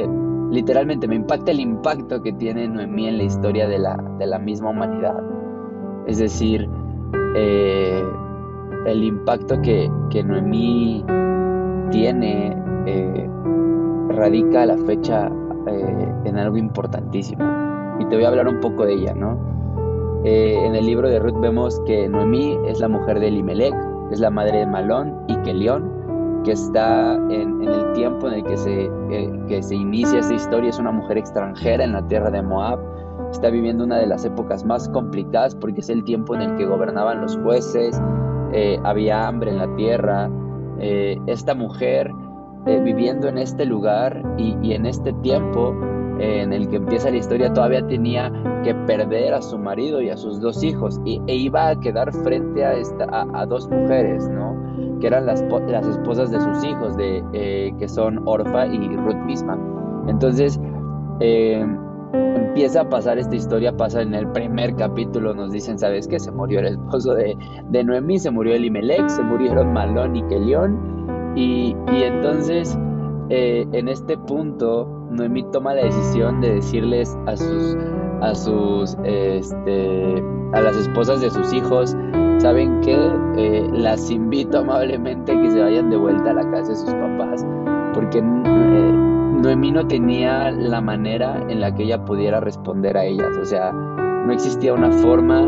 literalmente 0.51 1.07
me 1.07 1.15
impacta 1.15 1.51
el 1.51 1.59
impacto 1.59 2.21
que 2.21 2.31
tiene 2.31 2.67
Noemí 2.69 3.07
en 3.07 3.17
la 3.17 3.23
historia 3.23 3.67
de 3.67 3.79
la, 3.79 3.97
de 4.19 4.27
la 4.27 4.39
misma 4.39 4.69
humanidad. 4.69 5.21
Es 6.07 6.19
decir, 6.19 6.69
eh, 7.35 8.03
el 8.85 9.03
impacto 9.03 9.61
que, 9.61 9.89
Noemí 10.23 11.03
tiene 11.91 12.57
eh, 12.85 13.29
radica 14.09 14.63
a 14.63 14.65
la 14.67 14.77
fecha 14.77 15.31
eh, 15.67 16.13
en 16.25 16.37
algo 16.37 16.57
importantísimo. 16.57 17.43
Y 17.99 18.05
te 18.05 18.15
voy 18.15 18.25
a 18.25 18.29
hablar 18.29 18.47
un 18.47 18.59
poco 18.59 18.85
de 18.85 18.93
ella, 18.93 19.13
¿no? 19.13 19.53
en 20.25 20.73
el 20.73 20.85
libro 20.85 21.09
de 21.09 21.19
Ruth 21.19 21.37
vemos 21.41 21.81
que 21.85 22.07
Noemí 22.07 22.57
es 22.65 22.79
la 22.79 22.87
mujer 22.87 23.19
de 23.19 23.27
Elimelech, 23.27 23.75
es 24.09 24.21
la 24.21 24.29
madre 24.29 24.59
de 24.59 24.65
Malón 24.65 25.13
y 25.27 25.35
Kelión, 25.41 25.91
que 26.43 26.51
está 26.51 27.15
en, 27.29 27.61
el 27.61 27.91
tiempo 27.93 28.27
en 28.27 28.35
el 28.35 28.43
que 28.43 28.57
se, 28.57 28.89
que 29.47 29.63
se 29.63 29.75
inicia 29.75 30.19
esta 30.19 30.33
historia. 30.33 30.69
Es 30.69 30.79
una 30.79 30.91
mujer 30.91 31.17
extranjera 31.17 31.83
en 31.83 31.93
la 31.93 32.07
tierra 32.07 32.29
de 32.29 32.41
Moab. 32.41 32.79
Está 33.31 33.49
viviendo 33.49 33.83
una 33.83 33.97
de 33.97 34.07
las 34.07 34.23
épocas 34.25 34.63
más 34.63 34.87
complicadas 34.89 35.55
porque 35.55 35.81
es 35.81 35.89
el 35.89 36.03
tiempo 36.03 36.35
en 36.35 36.41
el 36.41 36.55
que 36.55 36.65
gobernaban 36.65 37.21
los 37.21 37.37
jueces, 37.37 37.99
eh, 38.53 38.79
había 38.83 39.27
hambre 39.27 39.51
en 39.51 39.57
la 39.57 39.75
tierra. 39.75 40.29
Eh, 40.79 41.17
esta 41.27 41.53
mujer 41.53 42.11
eh, 42.65 42.79
viviendo 42.79 43.27
en 43.27 43.37
este 43.37 43.65
lugar 43.65 44.23
y, 44.37 44.71
en 44.71 44.85
este 44.85 45.11
tiempo 45.21 45.75
eh, 46.17 46.43
en 46.43 46.53
el 46.53 46.69
que 46.69 46.77
empieza 46.77 47.09
la 47.09 47.17
historia 47.17 47.51
todavía 47.51 47.85
tenía 47.85 48.31
que 48.63 48.73
perder 48.73 49.33
a 49.33 49.41
su 49.41 49.59
marido 49.59 50.01
y 50.01 50.09
a 50.09 50.15
sus 50.15 50.39
dos 50.39 50.63
hijos 50.63 51.01
y, 51.03 51.21
e 51.27 51.35
iba 51.35 51.67
a 51.67 51.77
quedar 51.77 52.13
frente 52.23 52.63
a, 52.63 52.71
esta, 52.75 53.27
a, 53.33 53.45
dos 53.45 53.67
mujeres, 53.69 54.29
¿no? 54.29 54.55
Que 55.01 55.07
eran 55.07 55.25
las, 55.25 55.43
las 55.67 55.85
esposas 55.85 56.31
de 56.31 56.39
sus 56.39 56.63
hijos, 56.63 56.95
de, 56.95 57.21
eh, 57.33 57.73
que 57.77 57.89
son 57.89 58.21
Orfa 58.25 58.65
y 58.67 58.95
Ruth 58.95 59.25
misma. 59.25 59.59
Entonces, 60.07 60.57
empieza 62.13 62.81
a 62.81 62.89
pasar 62.89 63.17
esta 63.17 63.35
historia, 63.35 63.75
pasa 63.75 64.01
en 64.01 64.13
el 64.13 64.27
primer 64.31 64.75
capítulo, 64.75 65.33
nos 65.33 65.51
dicen, 65.51 65.79
¿sabes 65.79 66.07
qué? 66.07 66.19
Se 66.19 66.31
murió 66.31 66.59
el 66.59 66.67
esposo 66.67 67.15
de, 67.15 67.35
de 67.69 67.83
Noemí, 67.83 68.19
se 68.19 68.29
murió 68.29 68.53
Elimelech, 68.53 69.07
se 69.09 69.23
murieron 69.23 69.73
Malón 69.73 70.15
y 70.15 70.23
Kelión, 70.23 70.93
y, 71.35 71.75
entonces, 71.91 72.77
eh, 73.29 73.65
en 73.71 73.87
este 73.87 74.17
punto, 74.17 74.87
Noemí 75.09 75.43
toma 75.51 75.73
la 75.73 75.83
decisión 75.83 76.41
de 76.41 76.55
decirles 76.55 77.17
a 77.25 77.35
sus, 77.35 77.75
a 78.21 78.35
sus, 78.35 78.95
este, 79.03 80.23
a 80.53 80.61
las 80.61 80.77
esposas 80.77 81.21
de 81.21 81.31
sus 81.31 81.51
hijos, 81.53 81.97
¿saben 82.37 82.81
qué? 82.81 82.95
Eh, 83.37 83.67
las 83.71 84.11
invito 84.11 84.59
amablemente 84.59 85.31
a 85.31 85.41
que 85.41 85.49
se 85.49 85.59
vayan 85.59 85.89
de 85.89 85.97
vuelta 85.97 86.29
a 86.29 86.33
la 86.35 86.51
casa 86.51 86.69
de 86.69 86.75
sus 86.75 86.93
papás, 86.93 87.43
porque 87.95 88.19
eh, 88.19 89.22
Noemí 89.43 89.71
no 89.71 89.85
tenía 89.85 90.51
la 90.51 90.79
manera 90.79 91.45
en 91.49 91.59
la 91.59 91.75
que 91.75 91.83
ella 91.83 92.05
pudiera 92.05 92.39
responder 92.39 92.95
a 92.95 93.03
ellas, 93.03 93.35
o 93.41 93.43
sea, 93.43 93.73
no 93.73 94.31
existía 94.31 94.73
una 94.73 94.89
forma 94.89 95.41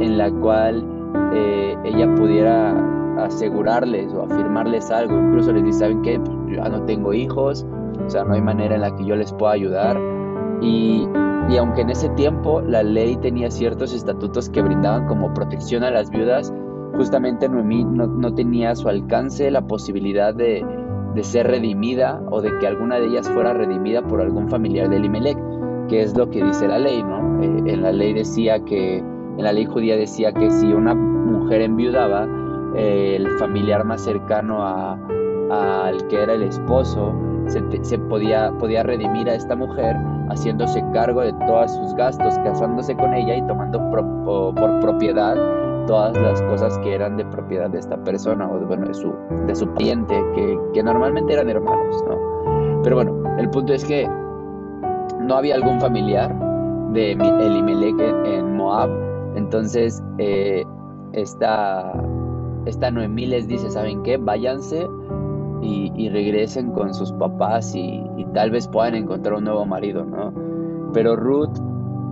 en 0.00 0.16
la 0.16 0.30
cual 0.30 0.82
ella 1.84 2.14
pudiera 2.14 2.74
asegurarles 3.22 4.14
o 4.14 4.22
afirmarles 4.22 4.90
algo. 4.90 5.18
Incluso 5.18 5.52
les 5.52 5.64
dice, 5.64 5.80
¿saben 5.80 6.00
qué? 6.00 6.18
Pues, 6.18 6.36
yo 6.48 6.54
ya 6.56 6.68
no 6.70 6.82
tengo 6.86 7.12
hijos, 7.12 7.66
o 8.04 8.08
sea, 8.08 8.24
no 8.24 8.32
hay 8.32 8.40
manera 8.40 8.76
en 8.76 8.80
la 8.80 8.96
que 8.96 9.04
yo 9.04 9.14
les 9.14 9.30
pueda 9.34 9.52
ayudar. 9.52 10.00
Y, 10.62 11.06
y 11.50 11.56
aunque 11.58 11.82
en 11.82 11.90
ese 11.90 12.08
tiempo 12.10 12.62
la 12.62 12.82
ley 12.82 13.16
tenía 13.16 13.50
ciertos 13.50 13.92
estatutos 13.92 14.48
que 14.48 14.62
brindaban 14.62 15.06
como 15.06 15.34
protección 15.34 15.84
a 15.84 15.90
las 15.90 16.08
viudas, 16.08 16.50
justamente 16.96 17.46
Noemí 17.46 17.84
no, 17.84 18.06
no 18.06 18.34
tenía 18.34 18.70
a 18.70 18.74
su 18.74 18.88
alcance 18.88 19.50
la 19.50 19.66
posibilidad 19.66 20.34
de, 20.34 20.64
de, 21.14 21.24
ser 21.24 21.46
redimida 21.46 22.20
o 22.30 22.40
de 22.40 22.56
que 22.58 22.66
alguna 22.66 22.96
de 22.96 23.06
ellas 23.06 23.28
fuera 23.30 23.52
redimida 23.52 24.02
por 24.02 24.20
algún 24.20 24.48
familiar 24.48 24.88
de 24.88 24.96
Elimelech, 24.96 25.38
que 25.88 26.02
es 26.02 26.16
lo 26.16 26.28
que 26.30 26.42
dice 26.42 26.68
la 26.68 26.78
ley, 26.78 27.02
¿no? 27.02 27.42
Eh, 27.42 27.72
en 27.72 27.82
la 27.82 27.92
ley 27.92 28.12
decía 28.12 28.58
que, 28.64 28.98
en 28.98 29.42
la 29.42 29.52
ley 29.52 29.66
judía 29.66 29.96
decía 29.96 30.32
que 30.32 30.50
si 30.50 30.72
una 30.72 30.94
mujer 30.94 31.62
enviudaba, 31.62 32.28
el 32.76 33.28
familiar 33.38 33.84
más 33.84 34.02
cercano 34.02 34.66
al 34.66 36.06
que 36.08 36.20
era 36.20 36.34
el 36.34 36.42
esposo 36.42 37.14
se, 37.46 37.98
podía, 37.98 38.50
podía 38.58 38.82
redimir 38.82 39.28
a 39.28 39.34
esta 39.34 39.54
mujer 39.54 39.94
haciéndose 40.28 40.82
cargo 40.92 41.20
de 41.20 41.32
todos 41.46 41.72
sus 41.72 41.94
gastos, 41.94 42.36
casándose 42.38 42.96
con 42.96 43.14
ella 43.14 43.36
y 43.36 43.46
tomando 43.46 43.78
por 43.90 44.80
propiedad 44.80 45.36
todas 45.86 46.16
las 46.16 46.40
cosas 46.42 46.78
que 46.78 46.94
eran 46.94 47.16
de 47.16 47.24
propiedad 47.26 47.70
de 47.70 47.78
esta 47.78 47.96
persona 48.04 48.50
o 48.50 48.58
de, 48.58 48.66
bueno, 48.66 48.86
de, 48.86 48.94
su, 48.94 49.12
de 49.46 49.54
su 49.54 49.66
cliente, 49.74 50.14
que, 50.34 50.58
que 50.72 50.82
normalmente 50.82 51.32
eran 51.32 51.48
hermanos. 51.48 52.02
¿no? 52.08 52.80
Pero 52.82 52.96
bueno, 52.96 53.36
el 53.38 53.50
punto 53.50 53.72
es 53.72 53.84
que 53.84 54.08
no 55.20 55.34
había 55.34 55.54
algún 55.54 55.80
familiar 55.80 56.34
de 56.92 57.12
Elimelech 57.12 57.98
en 58.24 58.56
Moab, 58.56 58.90
entonces 59.34 60.02
eh, 60.18 60.64
esta, 61.12 61.92
esta 62.66 62.90
Noemí 62.90 63.26
les 63.26 63.48
dice, 63.48 63.70
¿saben 63.70 64.02
qué? 64.02 64.16
Váyanse 64.16 64.86
y, 65.62 66.08
regresen 66.10 66.72
con 66.72 66.92
sus 66.92 67.12
papás 67.12 67.74
y, 67.74 68.04
tal 68.34 68.50
vez 68.50 68.68
puedan 68.68 68.94
encontrar 68.96 69.36
un 69.36 69.44
nuevo 69.44 69.64
marido, 69.64 70.04
¿no? 70.04 70.32
Pero 70.92 71.16
Ruth, 71.16 71.56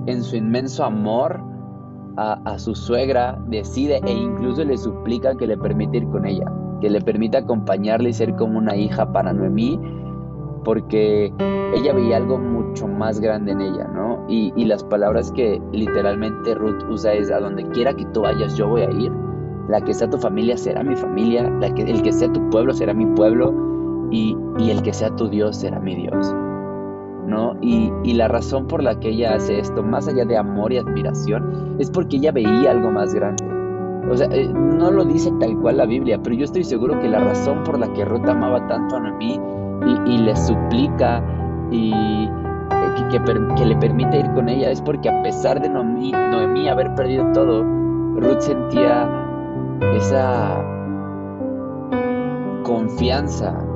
en 0.07 0.23
su 0.23 0.37
inmenso 0.37 0.85
amor 0.85 1.41
a, 2.17 2.59
su 2.59 2.75
suegra, 2.75 3.39
decide 3.49 4.01
e 4.05 4.13
incluso 4.13 4.65
le 4.65 4.77
suplica 4.77 5.35
que 5.37 5.47
le 5.47 5.57
permita 5.57 5.97
ir 5.97 6.09
con 6.09 6.27
ella, 6.27 6.45
que 6.81 6.91
le 6.91 7.01
permita 7.01 7.39
acompañarle 7.39 8.11
y 8.11 8.13
ser 8.13 8.35
como 8.37 8.59
una 8.59 8.77
hija 8.77 9.11
para 9.13 9.33
Noemí, 9.33 9.81
porque 10.65 11.33
ella 11.75 11.93
veía 11.93 12.19
algo 12.19 12.39
mucho 12.39 12.87
más 12.87 13.19
grande 13.21 13.53
en 13.53 13.61
ella, 13.61 13.89
¿no? 13.89 14.25
Y, 14.29 14.53
y 14.57 14.65
las 14.65 14.85
palabras 14.85 15.33
que 15.33 15.61
literalmente 15.73 16.55
Ruth 16.55 16.85
usa 16.89 17.13
es, 17.15 17.31
a 17.31 17.41
donde 17.41 17.67
quiera 17.71 17.95
que 17.95 18.05
tú 18.07 18.23
vayas, 18.23 18.57
yo 18.57 18.69
voy 18.69 18.83
a 18.83 18.91
ir 18.91 19.11
la 19.69 19.81
que 19.81 19.95
sea 19.95 20.11
tu 20.11 20.19
familia 20.19 20.57
será 20.57 20.83
mi 20.83 20.97
familia, 20.97 21.49
la 21.61 21.73
que, 21.75 21.83
el 21.83 22.03
que 22.03 22.13
sea 22.13 22.33
tu 22.33 22.51
pueblo 22.51 22.73
será 22.73 22.93
mi 22.93 23.07
pueblo 23.07 23.55
y, 24.11 24.37
el 24.59 24.83
que 24.83 24.93
sea 24.93 25.15
tu 25.17 25.29
Dios 25.29 25.57
será 25.57 25.79
mi 25.81 25.95
Dios. 25.95 26.35
¿No? 27.27 27.55
Y, 27.61 27.91
la 28.13 28.29
razón 28.29 28.67
por 28.67 28.83
la 28.83 28.99
que 29.01 29.09
ella 29.09 29.35
hace 29.35 29.59
esto, 29.59 29.83
más 29.83 30.07
allá 30.07 30.25
de 30.25 30.37
amor 30.37 30.73
y 30.73 30.79
admiración, 30.79 31.77
es 31.79 31.91
porque 31.91 32.17
ella 32.17 32.33
veía 32.33 32.71
algo 32.71 32.91
más 32.91 33.15
grande. 33.15 33.45
O 34.11 34.17
sea, 34.17 34.27
eh, 34.31 34.49
no 34.53 34.91
lo 34.91 35.05
dice 35.05 35.33
tal 35.41 35.57
cual 35.59 35.79
la 35.79 35.87
Biblia, 35.87 36.21
pero 36.23 36.37
yo 36.37 36.45
estoy 36.45 36.65
seguro 36.65 37.01
que 37.01 37.09
la 37.09 37.21
razón 37.21 37.63
por 37.65 37.79
la 37.79 37.91
que 37.93 38.05
Ruth 38.05 38.29
amaba 38.29 38.67
tanto 38.67 38.97
a 38.97 39.01
Noemí 39.01 39.41
y, 40.07 40.19
le 40.19 40.37
suplica 40.37 41.23
y 41.71 41.93
eh, 41.93 42.31
que, 43.11 43.65
le 43.65 43.77
permite 43.77 44.19
ir 44.19 44.31
con 44.33 44.49
ella 44.49 44.71
es 44.71 44.83
porque 44.83 45.09
a 45.09 45.23
pesar 45.23 45.61
de 45.61 45.69
Noemí, 45.69 46.13
Noemí 46.13 46.69
haber 46.69 46.95
perdido 46.95 47.31
todo, 47.33 47.63
Ruth 47.63 48.41
sentía 48.41 49.09
esa 49.97 50.63
confianza 52.63 53.72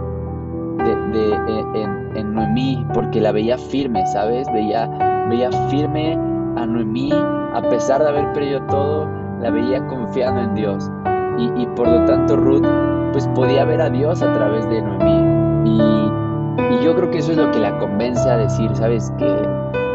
de, 0.78 1.82
en, 2.14 2.34
Noemí, 2.34 2.86
porque 2.92 3.20
la 3.20 3.32
veía 3.32 3.58
firme, 3.58 4.06
¿sabes? 4.06 4.50
Veía, 4.52 4.86
veía 5.28 5.50
firme 5.68 6.14
a 6.56 6.66
Noemí, 6.66 7.10
a 7.12 7.62
pesar 7.70 8.02
de 8.02 8.08
haber 8.08 8.32
perdido 8.32 8.60
todo, 8.66 9.08
la 9.40 9.50
veía 9.50 9.86
confiando 9.86 10.40
en 10.42 10.54
Dios. 10.54 10.90
Y, 11.38 11.66
por 11.76 11.86
lo 11.86 12.04
tanto 12.06 12.36
Ruth, 12.36 12.66
pues 13.12 13.28
podía 13.28 13.64
ver 13.64 13.82
a 13.82 13.90
Dios 13.90 14.22
a 14.22 14.32
través 14.32 14.68
de 14.68 14.80
Noemí. 14.80 15.70
Y, 15.70 16.74
y 16.74 16.84
yo 16.84 16.94
creo 16.94 17.10
que 17.10 17.18
eso 17.18 17.32
es 17.32 17.38
lo 17.38 17.50
que 17.50 17.58
la 17.58 17.78
convence 17.78 18.28
a 18.28 18.38
decir, 18.38 18.74
¿sabes? 18.74 19.12
Que 19.18 19.26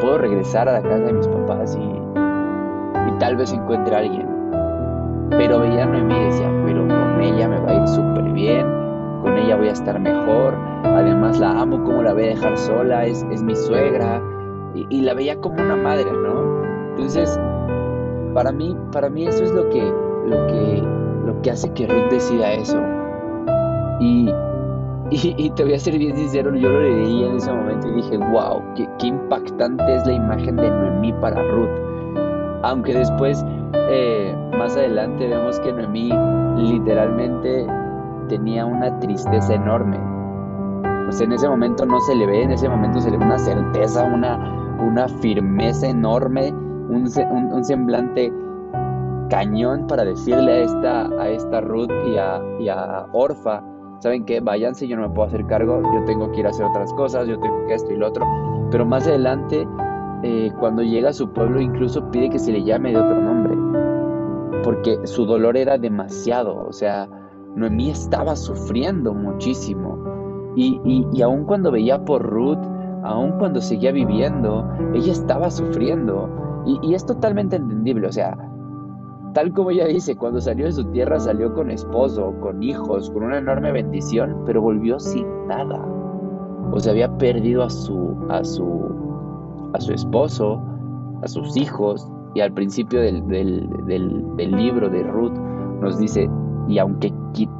puedo 0.02 0.20
regresar 0.20 0.70
a 0.70 0.74
la 0.74 0.82
casa 0.82 1.04
de 1.06 1.14
mis 1.14 1.28
papás 1.28 1.76
y, 1.76 3.10
y 3.10 3.18
tal 3.18 3.36
vez 3.36 3.52
encuentre 3.54 3.96
a 3.96 4.00
alguien 4.00 4.32
pero 5.38 5.60
veía 5.60 5.84
a 5.84 5.86
Noemí 5.86 6.14
y 6.14 6.26
decía, 6.26 6.52
pero 6.66 6.88
con 6.88 7.22
ella 7.22 7.48
me 7.48 7.60
va 7.60 7.72
a 7.72 7.82
ir 7.82 7.88
súper 7.88 8.32
bien, 8.32 8.66
con 9.22 9.38
ella 9.38 9.56
voy 9.56 9.70
a 9.70 9.72
estar 9.72 10.00
mejor, 10.00 10.56
además 10.84 11.40
la 11.40 11.62
amo, 11.62 11.84
¿cómo 11.84 12.04
la 12.04 12.14
voy 12.14 12.24
a 12.24 12.28
dejar 12.28 12.58
sola? 12.58 13.06
Es, 13.06 13.26
es 13.32 13.42
mi 13.44 13.56
suegra. 13.56 14.22
Y, 14.74 15.02
la 15.02 15.14
veía 15.14 15.36
como 15.40 15.56
una 15.62 15.76
madre, 15.76 16.10
¿no? 16.12 16.64
Entonces, 16.92 17.38
para 18.34 18.52
mí, 18.52 18.76
para 18.94 19.10
mí 19.10 19.28
eso 19.28 19.44
es 19.44 19.52
lo 19.52 19.70
que, 19.70 19.84
lo 20.26 20.48
que, 20.48 20.84
lo 21.26 21.42
que 21.42 21.52
hace 21.52 21.72
que 21.74 21.88
Ruth 21.88 22.10
decida 22.10 22.54
eso. 22.54 22.82
Y, 24.04 24.34
y, 25.12 25.50
te 25.52 25.64
voy 25.64 25.74
a 25.74 25.80
ser 25.80 25.98
bien 25.98 26.16
sincero, 26.16 26.56
yo 26.56 26.70
lo 26.70 26.82
leí 26.82 27.24
en 27.26 27.36
ese 27.36 27.52
momento 27.52 27.88
y 27.90 27.96
dije, 27.96 28.18
wow, 28.18 28.64
qué, 28.76 28.90
qué 28.98 29.08
impactante 29.08 29.96
es 29.96 30.08
la 30.08 30.14
imagen 30.14 30.56
de 30.56 30.72
Noemí 30.72 31.12
para 31.14 31.44
Ruth. 31.44 31.70
Aunque 32.64 32.94
después 32.94 33.46
eh, 33.74 34.34
más 34.58 34.78
adelante 34.78 35.28
vemos 35.28 35.60
que 35.60 35.74
Noemí 35.74 36.12
literalmente 36.58 37.68
tenía 38.30 38.66
una 38.66 38.98
tristeza 39.00 39.54
enorme. 39.54 40.11
Sea, 41.12 41.26
en 41.26 41.34
ese 41.34 41.48
momento 41.48 41.86
no 41.86 42.00
se 42.02 42.16
le 42.16 42.26
ve, 42.26 42.44
en 42.44 42.52
ese 42.52 42.68
momento 42.68 43.00
se 43.02 43.12
le 43.12 43.18
ve 43.18 43.26
una 43.26 43.38
certeza, 43.38 44.04
una, 44.04 44.78
una 44.80 45.08
firmeza 45.08 45.88
enorme, 45.88 46.52
un, 46.52 47.10
semblante 47.64 48.32
cañón 49.30 49.88
para 49.88 50.04
decirle 50.04 50.52
a 50.52 50.60
esta, 50.64 51.08
a 51.22 51.30
esta 51.30 51.62
Ruth 51.62 51.92
y 52.08 52.18
a, 52.18 52.42
y 52.60 52.70
a 52.70 53.08
Orfa, 53.14 53.64
¿saben 54.00 54.26
qué? 54.26 54.40
Váyanse, 54.40 54.88
yo 54.88 54.98
no 54.98 55.08
me 55.08 55.14
puedo 55.14 55.28
hacer 55.28 55.46
cargo, 55.46 55.82
yo 55.82 56.06
tengo 56.06 56.32
que 56.32 56.42
ir 56.42 56.48
a 56.48 56.50
hacer 56.50 56.66
otras 56.66 56.94
cosas, 56.94 57.28
yo 57.28 57.40
tengo 57.40 57.66
que 57.68 57.76
esto 57.76 57.94
y 57.94 57.98
lo 57.98 58.08
otro. 58.08 58.26
Pero 58.72 58.86
más 58.86 59.08
adelante, 59.08 59.68
eh, 60.24 60.52
cuando 60.60 60.82
llega 60.82 61.10
a 61.10 61.14
su 61.14 61.32
pueblo, 61.32 61.62
incluso 61.62 62.10
pide 62.12 62.30
que 62.30 62.40
se 62.40 62.52
le 62.52 62.64
llame 62.64 62.92
de 62.92 62.98
otro 62.98 63.22
nombre 63.22 63.72
porque 64.64 65.00
su 65.06 65.26
dolor 65.26 65.58
era 65.58 65.78
demasiado, 65.78 66.66
o 66.68 66.74
sea, 66.74 67.08
Noemí 67.56 67.90
estaba 67.90 68.36
sufriendo 68.36 69.14
muchísimo. 69.14 70.01
Y, 70.56 71.06
y, 71.14 71.22
aun 71.22 71.46
cuando 71.46 71.72
veía 71.72 72.04
por 72.04 72.22
Ruth, 72.24 72.60
aun 73.04 73.32
cuando 73.40 73.62
seguía 73.62 73.92
viviendo, 73.92 74.70
ella 74.94 75.12
estaba 75.12 75.50
sufriendo. 75.50 76.30
Y, 76.66 76.94
es 76.94 77.06
totalmente 77.06 77.56
entendible, 77.56 78.08
o 78.08 78.12
sea, 78.12 78.38
tal 79.34 79.54
como 79.54 79.72
ella 79.72 79.86
dice, 79.86 80.16
cuando 80.16 80.42
salió 80.42 80.66
de 80.66 80.74
su 80.74 80.84
tierra 80.86 81.20
salió 81.20 81.54
con 81.54 81.72
esposo, 81.72 82.34
con 82.42 82.62
hijos, 82.62 83.10
con 83.10 83.24
una 83.24 83.38
enorme 83.38 83.72
bendición, 83.72 84.44
pero 84.46 84.62
volvió 84.62 85.00
sin 85.00 85.26
nada. 85.48 85.84
O 86.72 86.80
sea, 86.80 86.92
había 86.92 87.18
perdido 87.18 87.64
a 87.64 87.70
su, 87.70 88.16
a 88.30 88.44
su, 88.44 89.72
a 89.74 89.82
su 89.82 89.94
esposo, 89.94 90.62
a 91.24 91.28
sus 91.28 91.58
hijos, 91.58 92.08
y 92.34 92.42
al 92.42 92.54
principio 92.54 93.02
del, 93.02 93.28
libro 94.38 94.90
de 94.90 95.04
Ruth 95.04 95.38
nos 95.82 95.98
dice, 95.98 96.30
y 96.68 96.78
aunque 96.78 97.14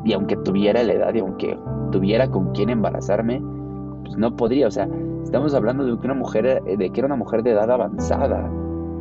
y 0.06 0.14
aunque 0.14 0.38
tuviera 0.38 0.84
la 0.84 0.94
edad 0.94 1.14
y 1.14 1.20
aunque 1.20 1.60
tuviera 1.92 2.30
con 2.30 2.52
quién 2.54 2.70
embarazarme, 2.70 3.42
pues 4.04 4.18
no 4.18 4.36
podría. 4.36 4.68
O 4.68 4.72
sea, 4.72 4.88
estamos 5.24 5.54
hablando 5.54 5.86
de 5.86 6.00
que 6.00 6.06
una 6.06 6.16
mujer, 6.16 6.64
de 6.64 6.90
que 6.90 7.00
era 7.00 7.08
una 7.08 7.16
mujer 7.16 7.44
de 7.44 7.52
edad 7.52 7.70
avanzada. 7.70 8.52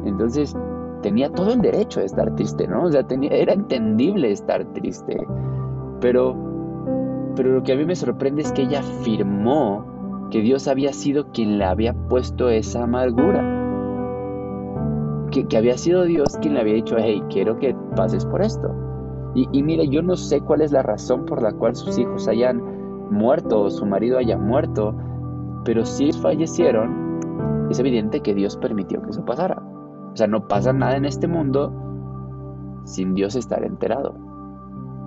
Entonces, 0.05 0.57
tenía 1.03 1.31
todo 1.31 1.53
el 1.53 1.61
derecho 1.61 2.01
de 2.01 2.07
estar 2.07 2.35
triste, 2.35 2.67
¿no? 2.67 2.85
O 2.85 2.93
sea, 2.93 3.03
tenía, 3.07 3.31
era 3.31 3.53
entendible 3.53 4.31
estar 4.31 4.65
triste. 4.73 5.27
Pero, 6.01 6.37
pero 7.37 7.53
lo 7.53 7.63
que 7.63 7.73
a 7.73 7.77
mí 7.77 7.85
me 7.85 7.97
sorprende 7.97 8.43
es 8.43 8.53
que 8.53 8.63
ella 8.63 8.81
afirmó 8.81 10.29
que 10.31 10.41
Dios 10.41 10.69
había 10.69 10.93
sido 10.93 11.27
quien 11.33 11.59
le 11.59 11.65
había 11.65 11.93
puesto 11.93 12.49
esa 12.49 12.85
amargura. 12.85 13.59
Que, 15.31 15.47
que 15.47 15.57
había 15.57 15.79
sido 15.79 16.05
Dios 16.05 16.39
quien 16.41 16.55
le 16.55 16.61
había 16.61 16.75
dicho, 16.75 16.97
hey, 16.99 17.23
quiero 17.31 17.59
que 17.59 17.75
pases 17.97 18.25
por 18.25 18.43
esto. 18.43 18.75
Y, 19.35 19.49
y 19.53 19.63
mire, 19.63 19.89
yo 19.89 20.03
no 20.03 20.17
sé 20.17 20.41
cuál 20.41 20.61
es 20.61 20.73
la 20.73 20.83
razón 20.83 21.25
por 21.25 21.43
la 21.43 21.53
cual 21.53 21.77
sus 21.77 21.99
hijos 21.99 22.27
hayan 22.27 22.61
muerto 23.11 23.71
su 23.71 23.85
marido 23.87 24.19
haya 24.19 24.39
muerto, 24.39 24.95
pero 25.65 25.85
si 25.85 26.13
fallecieron, 26.13 27.69
es 27.71 27.79
evidente 27.79 28.21
que 28.21 28.35
Dios 28.35 28.57
permitió 28.57 29.03
que 29.03 29.11
eso 29.11 29.25
pasara. 29.25 29.63
O 30.13 30.17
sea, 30.17 30.27
no 30.27 30.47
pasa 30.49 30.73
nada 30.73 30.97
en 30.97 31.05
este 31.05 31.29
mundo 31.29 31.73
sin 32.85 33.15
Dios 33.15 33.37
estar 33.37 33.63
enterado. 33.63 34.15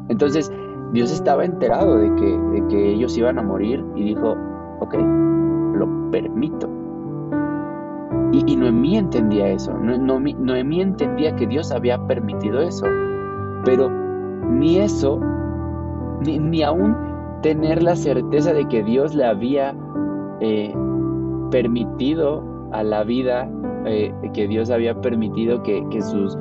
Entonces, 0.10 0.52
Dios 0.94 1.12
estaba 1.12 1.44
enterado 1.44 1.98
de 1.98 2.14
que, 2.16 2.38
de 2.38 2.68
que 2.68 2.94
ellos 2.94 3.18
iban 3.18 3.40
a 3.40 3.44
morir 3.44 3.84
y 3.96 4.04
dijo, 4.04 4.36
ok, 4.80 4.96
lo 5.76 6.12
permito. 6.12 6.70
Y, 8.32 8.56
Noemí 8.56 8.98
entendía 8.98 9.48
eso. 9.50 9.74
Noemí 9.74 10.82
entendía 10.82 11.36
que 11.36 11.46
Dios 11.46 11.72
había 11.72 12.00
permitido 12.08 12.62
eso. 12.62 12.86
Pero 13.64 13.90
ni 14.50 14.80
eso, 14.80 15.20
ni, 16.26 16.40
ni 16.40 16.64
aún 16.64 16.96
tener 17.44 17.84
la 17.84 17.96
certeza 17.96 18.54
de 18.54 18.68
que 18.68 18.82
Dios 18.84 19.14
le 19.14 19.26
había 19.26 19.76
eh, 20.40 20.74
permitido 21.52 22.44
a 22.72 22.82
la 22.82 23.04
vida 23.04 23.48
eh, 23.86 24.12
que 24.34 24.48
Dios 24.48 24.72
había 24.72 25.00
permitido 25.02 25.62
que, 25.62 25.84
sus, 26.02 26.38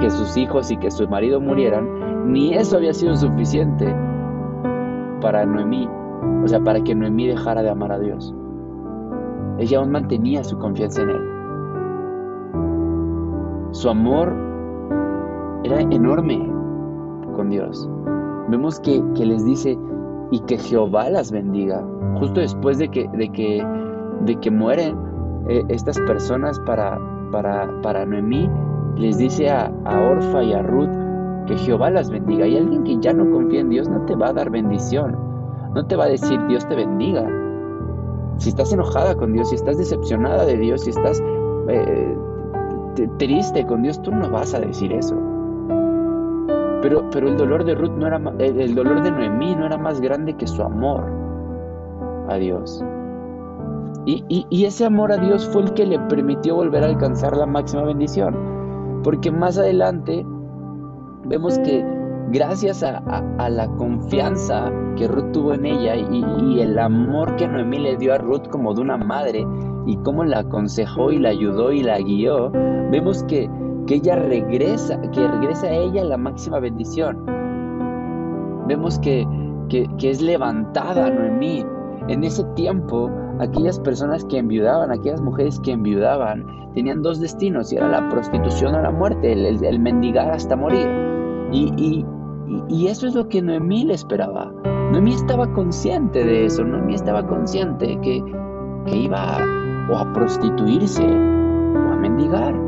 que 0.00 0.10
sus 0.10 0.36
hijos 0.36 0.70
y 0.70 0.76
que 0.76 0.90
su 0.90 1.08
marido 1.08 1.40
murieran, 1.40 2.30
ni 2.30 2.54
eso 2.54 2.76
había 2.76 2.92
sido 2.92 3.16
suficiente 3.16 3.86
para 5.20 5.46
Noemí, 5.46 5.88
o 6.44 6.46
sea, 6.46 6.60
para 6.60 6.80
que 6.82 6.94
Noemí 6.94 7.26
dejara 7.26 7.62
de 7.62 7.70
amar 7.70 7.90
a 7.92 7.98
Dios. 7.98 8.34
Ella 9.58 9.78
aún 9.78 9.90
mantenía 9.90 10.44
su 10.44 10.58
confianza 10.58 11.02
en 11.02 11.10
Él. 11.10 11.22
Su 13.70 13.88
amor 13.88 14.32
era 15.64 15.80
enorme 15.80 16.48
con 17.34 17.50
Dios. 17.50 17.88
Vemos 18.48 18.78
que, 18.80 19.02
les 19.16 19.44
dice, 19.44 19.78
y 20.30 20.40
que 20.40 20.58
Jehová 20.58 21.08
las 21.10 21.30
bendiga. 21.30 21.84
Justo 22.18 22.40
después 22.40 22.78
de 22.78 22.88
que, 22.88 23.08
de 23.14 23.28
que, 23.30 23.64
de 24.22 24.36
que 24.36 24.50
mueren, 24.50 24.96
eh, 25.48 25.64
estas 25.68 25.98
personas 26.00 26.60
para, 26.60 26.98
para, 27.32 27.70
para 27.80 28.04
Noemí, 28.04 28.48
les 28.96 29.16
dice 29.18 29.48
a, 29.48 29.72
Orfa 29.86 30.42
y 30.42 30.52
a 30.52 30.62
Ruth 30.62 31.46
que 31.46 31.56
Jehová 31.56 31.90
las 31.90 32.10
bendiga. 32.10 32.46
Y 32.46 32.56
alguien 32.56 32.84
que 32.84 32.98
ya 32.98 33.12
no 33.12 33.30
confía 33.30 33.60
en 33.60 33.70
Dios 33.70 33.88
no 33.88 34.04
te 34.04 34.14
va 34.14 34.28
a 34.28 34.32
dar 34.32 34.50
bendición. 34.50 35.16
No 35.74 35.86
te 35.86 35.96
va 35.96 36.04
a 36.04 36.08
decir 36.08 36.38
Dios 36.48 36.66
te 36.68 36.74
bendiga. 36.74 37.26
Si 38.38 38.50
estás 38.50 38.72
enojada 38.72 39.14
con 39.14 39.32
Dios, 39.32 39.48
si 39.48 39.56
estás 39.56 39.78
decepcionada 39.78 40.44
de 40.44 40.56
Dios, 40.56 40.82
si 40.82 40.90
estás 40.90 41.22
eh, 41.68 42.16
triste 43.18 43.66
con 43.66 43.82
Dios, 43.82 44.00
tú 44.02 44.12
no 44.12 44.30
vas 44.30 44.54
a 44.54 44.60
decir 44.60 44.92
eso. 44.92 45.16
Pero, 46.88 47.04
pero 47.10 47.28
el 47.28 47.36
dolor 47.36 47.64
de 47.66 47.74
Ruth 47.74 47.92
no 47.98 48.06
era 48.06 48.16
el 48.38 48.74
dolor 48.74 49.02
de 49.02 49.10
Noemí 49.10 49.54
no 49.54 49.66
era 49.66 49.76
más 49.76 50.00
grande 50.00 50.34
que 50.34 50.46
su 50.46 50.62
amor 50.62 51.04
a 52.30 52.36
Dios. 52.36 52.82
Y, 54.06 54.46
ese 54.64 54.86
amor 54.86 55.12
a 55.12 55.18
Dios 55.18 55.46
fue 55.52 55.64
el 55.64 55.74
que 55.74 55.84
le 55.84 55.98
permitió 55.98 56.54
volver 56.54 56.82
a 56.82 56.86
alcanzar 56.86 57.36
la 57.36 57.44
máxima 57.44 57.82
bendición. 57.82 58.34
Porque 59.04 59.30
más 59.30 59.58
adelante 59.58 60.24
vemos 61.26 61.58
que 61.58 61.84
gracias 62.32 62.82
a, 62.82 63.02
la 63.50 63.68
confianza 63.76 64.72
que 64.96 65.08
Ruth 65.08 65.32
tuvo 65.32 65.52
en 65.52 65.66
ella 65.66 65.94
y, 65.94 66.60
el 66.62 66.78
amor 66.78 67.36
que 67.36 67.46
Noemí 67.46 67.80
le 67.80 67.98
dio 67.98 68.14
a 68.14 68.18
Ruth 68.18 68.48
como 68.48 68.72
de 68.72 68.80
una 68.80 68.96
madre 68.96 69.46
y 69.84 69.94
cómo 69.98 70.24
la 70.24 70.38
aconsejó 70.38 71.12
y 71.12 71.18
la 71.18 71.28
ayudó 71.28 71.70
y 71.70 71.82
la 71.82 71.98
guió, 71.98 72.50
vemos 72.90 73.24
que, 73.24 73.50
ella 73.96 74.16
regresa, 74.16 75.00
que 75.00 75.26
regresa 75.26 75.66
a 75.66 75.74
ella 75.74 76.04
la 76.04 76.16
máxima 76.16 76.60
bendición. 76.60 77.24
Vemos 78.66 78.98
que, 78.98 79.26
que 79.68 80.10
es 80.10 80.20
levantada 80.20 81.10
Noemí. 81.10 81.64
En 82.08 82.24
ese 82.24 82.42
tiempo 82.54 83.10
aquellas 83.40 83.78
personas 83.80 84.24
que 84.24 84.38
enviudaban, 84.38 84.90
aquellas 84.90 85.20
mujeres 85.20 85.60
que 85.60 85.72
enviudaban, 85.72 86.44
tenían 86.74 87.02
dos 87.02 87.20
destinos, 87.20 87.72
y 87.72 87.76
era 87.76 87.88
la 87.88 88.08
prostitución 88.08 88.74
o 88.74 88.82
la 88.82 88.90
muerte, 88.90 89.32
el, 89.32 89.80
mendigar 89.80 90.30
hasta 90.30 90.56
morir. 90.56 90.88
Y, 91.52 92.04
eso 92.86 93.06
es 93.06 93.14
lo 93.14 93.28
que 93.28 93.42
Noemí 93.42 93.84
le 93.84 93.94
esperaba. 93.94 94.52
Noemí 94.92 95.12
estaba 95.12 95.52
consciente 95.52 96.24
de 96.24 96.46
eso, 96.46 96.64
Noemí 96.64 96.94
estaba 96.94 97.26
consciente 97.26 97.98
que, 98.02 98.22
que 98.86 98.96
iba 98.96 99.38
o 99.90 99.96
a 99.96 100.12
prostituirse 100.12 101.04
o 101.04 101.92
a 101.92 101.96
mendigar. 101.96 102.67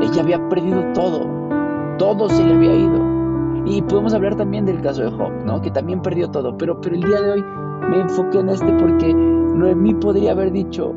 Ella 0.00 0.22
había 0.22 0.48
perdido 0.48 0.82
todo, 0.94 1.26
todo 1.98 2.28
se 2.28 2.44
le 2.44 2.54
había 2.54 2.74
ido. 2.74 3.10
Y 3.66 3.82
podemos 3.82 4.14
hablar 4.14 4.36
también 4.36 4.64
del 4.64 4.80
caso 4.80 5.02
de 5.02 5.10
Job, 5.10 5.32
¿no? 5.44 5.60
Que 5.60 5.70
también 5.70 6.00
perdió 6.00 6.30
todo, 6.30 6.56
pero, 6.56 6.80
pero 6.80 6.94
el 6.96 7.02
día 7.02 7.20
de 7.20 7.32
hoy 7.32 7.44
me 7.90 8.00
enfoqué 8.00 8.40
en 8.40 8.48
este 8.48 8.72
porque 8.74 9.12
Noemí 9.12 9.94
podría 9.94 10.32
haber 10.32 10.50
dicho, 10.52 10.94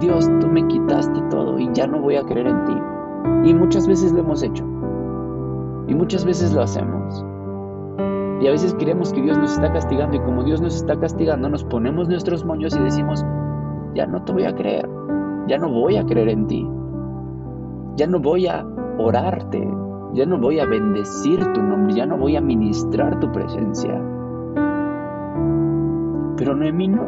Dios, 0.00 0.30
tú 0.40 0.48
me 0.48 0.66
quitaste 0.68 1.20
todo 1.30 1.58
y 1.58 1.68
ya 1.72 1.86
no 1.86 2.00
voy 2.00 2.16
a 2.16 2.22
creer 2.22 2.46
en 2.46 2.64
ti. 2.64 2.76
Y 3.44 3.54
muchas 3.54 3.86
veces 3.86 4.12
lo 4.12 4.20
hemos 4.20 4.42
hecho. 4.42 4.64
Y 5.86 5.94
muchas 5.94 6.24
veces 6.24 6.52
lo 6.54 6.62
hacemos. 6.62 7.24
Y 8.42 8.48
a 8.48 8.50
veces 8.50 8.74
creemos 8.74 9.12
que 9.12 9.22
Dios 9.22 9.38
nos 9.38 9.52
está 9.52 9.72
castigando 9.72 10.16
y 10.16 10.20
como 10.20 10.42
Dios 10.42 10.60
nos 10.60 10.74
está 10.74 10.98
castigando 10.98 11.48
nos 11.48 11.62
ponemos 11.62 12.08
nuestros 12.08 12.44
moños 12.44 12.74
y 12.74 12.80
decimos, 12.80 13.24
ya 13.94 14.06
no 14.06 14.20
te 14.24 14.32
voy 14.32 14.44
a 14.44 14.54
creer, 14.54 14.88
ya 15.46 15.58
no 15.58 15.70
voy 15.70 15.96
a 15.96 16.04
creer 16.04 16.28
en 16.28 16.48
ti, 16.48 16.68
ya 17.96 18.06
no 18.06 18.18
voy 18.18 18.46
a 18.46 18.64
orarte, 18.98 19.68
ya 20.14 20.26
no 20.26 20.38
voy 20.38 20.60
a 20.60 20.66
bendecir 20.66 21.40
tu 21.52 21.62
nombre, 21.62 21.94
ya 21.94 22.06
no 22.06 22.16
voy 22.16 22.36
a 22.36 22.40
ministrar 22.40 23.18
tu 23.20 23.30
presencia. 23.32 24.00
Pero 26.36 26.54
Noemí 26.54 26.88
no. 26.88 27.06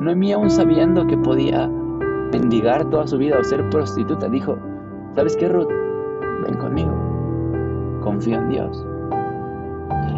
Noemí 0.00 0.32
aún 0.32 0.50
sabiendo 0.50 1.06
que 1.06 1.16
podía 1.18 1.68
mendigar 2.32 2.84
toda 2.90 3.06
su 3.06 3.18
vida 3.18 3.38
o 3.38 3.44
ser 3.44 3.68
prostituta, 3.70 4.28
dijo, 4.28 4.56
¿sabes 5.14 5.36
qué, 5.36 5.48
Ruth? 5.48 5.68
Ven 6.44 6.56
conmigo. 6.58 6.92
Confío 8.02 8.36
en 8.36 8.48
Dios. 8.48 8.86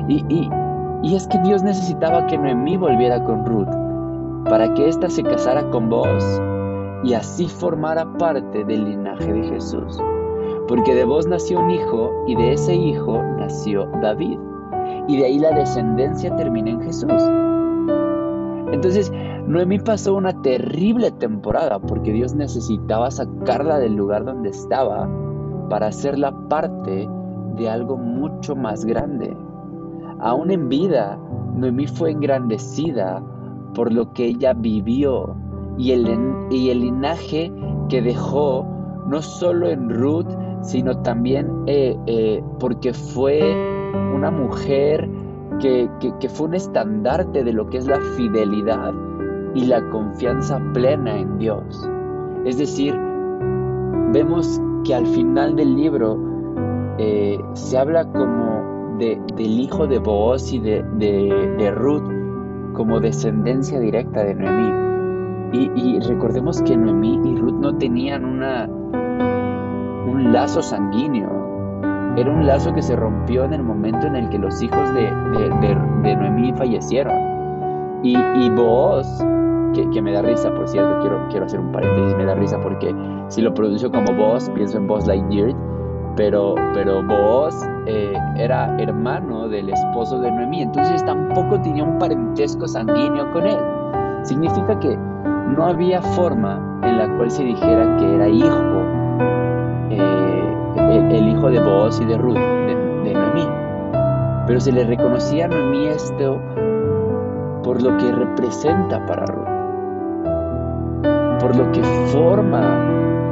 Y, 0.08 0.24
y 1.02 1.14
es 1.14 1.26
que 1.28 1.38
Dios 1.40 1.62
necesitaba 1.62 2.26
que 2.26 2.38
Noemí 2.38 2.76
volviera 2.76 3.22
con 3.22 3.44
Ruth 3.44 3.68
para 4.48 4.72
que 4.74 4.88
ésta 4.88 5.08
se 5.10 5.22
casara 5.22 5.68
con 5.70 5.88
vos 5.88 6.40
y 7.06 7.14
así 7.14 7.46
formara 7.46 8.04
parte 8.18 8.64
del 8.64 8.84
linaje 8.84 9.32
de 9.32 9.44
Jesús. 9.44 10.02
Porque 10.66 10.92
de 10.92 11.04
vos 11.04 11.26
nació 11.28 11.60
un 11.60 11.70
hijo 11.70 12.10
y 12.26 12.34
de 12.34 12.54
ese 12.54 12.74
hijo 12.74 13.22
nació 13.38 13.86
David. 14.02 14.40
Y 15.06 15.16
de 15.16 15.26
ahí 15.26 15.38
la 15.38 15.52
descendencia 15.52 16.34
termina 16.34 16.70
en 16.70 16.82
Jesús. 16.82 17.22
Entonces, 18.72 19.12
Noemí 19.46 19.78
pasó 19.78 20.16
una 20.16 20.32
terrible 20.42 21.12
temporada 21.12 21.78
porque 21.78 22.12
Dios 22.12 22.34
necesitaba 22.34 23.08
sacarla 23.12 23.78
del 23.78 23.94
lugar 23.94 24.24
donde 24.24 24.48
estaba 24.48 25.08
para 25.70 25.86
hacerla 25.86 26.36
parte 26.48 27.08
de 27.56 27.70
algo 27.70 27.96
mucho 27.96 28.56
más 28.56 28.84
grande. 28.84 29.36
Aún 30.18 30.50
en 30.50 30.68
vida, 30.68 31.16
Noemí 31.54 31.86
fue 31.86 32.10
engrandecida 32.10 33.22
por 33.74 33.92
lo 33.92 34.12
que 34.12 34.24
ella 34.24 34.54
vivió 34.54 35.36
y 35.78 35.92
el, 35.92 36.18
y 36.50 36.70
el 36.70 36.80
linaje 36.80 37.52
que 37.88 38.02
dejó 38.02 38.66
no 39.06 39.22
solo 39.22 39.68
en 39.68 39.90
Ruth, 39.90 40.28
sino 40.62 41.00
también 41.02 41.48
eh, 41.66 41.96
eh, 42.06 42.42
porque 42.58 42.92
fue 42.92 43.40
una 44.14 44.30
mujer 44.30 45.08
que, 45.60 45.88
fue 46.28 46.48
un 46.48 46.54
estandarte 46.54 47.44
de 47.44 47.52
lo 47.52 47.68
que 47.68 47.78
es 47.78 47.86
la 47.86 48.00
fidelidad 48.16 48.92
y 49.54 49.66
la 49.66 49.88
confianza 49.90 50.60
plena 50.74 51.18
en 51.18 51.38
Dios. 51.38 51.88
Es 52.44 52.58
decir, 52.58 52.94
vemos 54.12 54.60
que 54.84 54.94
al 54.94 55.06
final 55.06 55.56
del 55.56 55.76
libro 55.76 56.18
eh, 56.98 57.38
se 57.54 57.78
habla 57.78 58.04
como 58.12 58.96
de, 58.98 59.20
del 59.36 59.60
hijo 59.60 59.86
de 59.86 59.98
Boaz 59.98 60.52
y 60.52 60.58
de, 60.58 60.82
de, 60.98 61.70
Ruth 61.70 62.10
como 62.74 63.00
descendencia 63.00 63.78
directa 63.80 64.24
de 64.24 64.34
Noemí. 64.34 64.85
Y, 65.52 65.70
y, 65.74 66.00
recordemos 66.00 66.60
que 66.62 66.76
Noemí 66.76 67.20
y 67.24 67.36
Ruth 67.36 67.60
no 67.60 67.76
tenían 67.76 68.24
una, 68.24 68.66
un 68.66 70.32
lazo 70.32 70.60
sanguíneo, 70.60 71.30
era 72.16 72.30
un 72.30 72.46
lazo 72.46 72.72
que 72.72 72.82
se 72.82 72.96
rompió 72.96 73.44
en 73.44 73.52
el 73.52 73.62
momento 73.62 74.06
en 74.06 74.16
el 74.16 74.28
que 74.28 74.38
los 74.38 74.62
hijos 74.62 74.94
de, 74.94 75.12
de, 75.60 76.16
Noemí 76.16 76.52
fallecieron. 76.54 77.14
Y, 78.02 78.16
y 78.16 78.50
que, 79.92 80.00
me 80.00 80.12
da 80.12 80.22
risa, 80.22 80.52
por 80.54 80.66
cierto, 80.68 81.00
quiero, 81.00 81.26
quiero 81.28 81.44
hacer 81.44 81.60
un 81.60 81.70
paréntesis, 81.72 82.16
me 82.16 82.24
da 82.24 82.34
risa 82.34 82.58
porque 82.60 82.94
si 83.28 83.42
lo 83.42 83.52
pronuncio 83.52 83.90
como 83.90 84.12
Boaz, 84.14 84.48
pienso 84.50 84.78
en 84.78 84.86
Boaz 84.86 85.06
Lightyear, 85.06 85.54
pero, 86.16 86.54
pero 86.72 87.02
Boaz 87.02 87.68
eh, 87.86 88.14
era 88.36 88.74
hermano 88.78 89.48
del 89.48 89.68
esposo 89.68 90.18
de 90.18 90.30
Noemí, 90.30 90.62
entonces 90.62 91.04
tampoco 91.04 91.60
tenía 91.60 91.84
un 91.84 91.98
parentesco 91.98 92.66
sanguíneo 92.66 93.30
con 93.32 93.46
él. 93.46 93.58
Significa 94.22 94.78
que 94.80 94.98
no 95.54 95.66
había 95.66 96.02
forma 96.02 96.80
en 96.82 96.98
la 96.98 97.16
cual 97.16 97.30
se 97.30 97.44
dijera 97.44 97.96
que 97.96 98.14
era 98.14 98.28
hijo, 98.28 98.82
eh, 99.90 100.54
el, 101.10 101.28
hijo 101.28 101.50
de 101.50 101.60
Boaz 101.60 102.00
y 102.00 102.04
de 102.04 102.18
Ruth, 102.18 102.34
de, 102.34 103.12
Noemí. 103.14 103.48
Pero 104.46 104.60
se 104.60 104.72
le 104.72 104.84
reconocía 104.84 105.46
a 105.46 105.48
Noemí 105.48 105.86
esto 105.86 106.40
por 107.62 107.82
lo 107.82 107.96
que 107.96 108.12
representa 108.12 109.04
para 109.06 109.26
Ruth, 109.26 109.48
por 111.40 111.56
lo 111.56 111.70
que 111.72 111.82
forma 112.12 112.62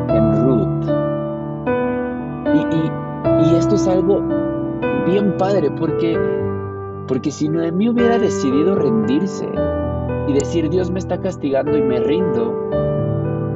en 0.09 0.45
Ruth. 0.45 0.89
Y, 2.55 3.51
y 3.51 3.57
esto 3.57 3.75
es 3.75 3.87
algo 3.89 4.23
bien 5.07 5.37
padre 5.37 5.71
porque, 5.71 6.19
porque 7.07 7.31
si 7.31 7.49
Noemí 7.49 7.89
hubiera 7.89 8.19
decidido 8.19 8.75
rendirse, 8.75 9.49
y 10.27 10.33
decir 10.33 10.71
Dios 10.71 10.91
me 10.91 10.99
está 10.99 11.21
castigando 11.21 11.77
y 11.77 11.83
me 11.83 12.01
rindo, 12.01 12.55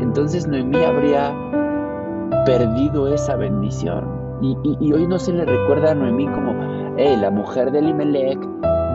entonces 0.01 0.47
Noemí 0.47 0.83
habría 0.85 1.35
perdido 2.45 3.09
esa 3.09 3.37
bendición. 3.37 4.19
Y, 4.41 4.93
hoy 4.93 5.07
no 5.07 5.19
se 5.19 5.33
le 5.33 5.45
recuerda 5.45 5.91
a 5.91 5.95
Noemí 5.95 6.27
como 6.27 6.55
la 6.97 7.31
mujer 7.31 7.71
de 7.73 7.79
Elimelech, 7.81 8.39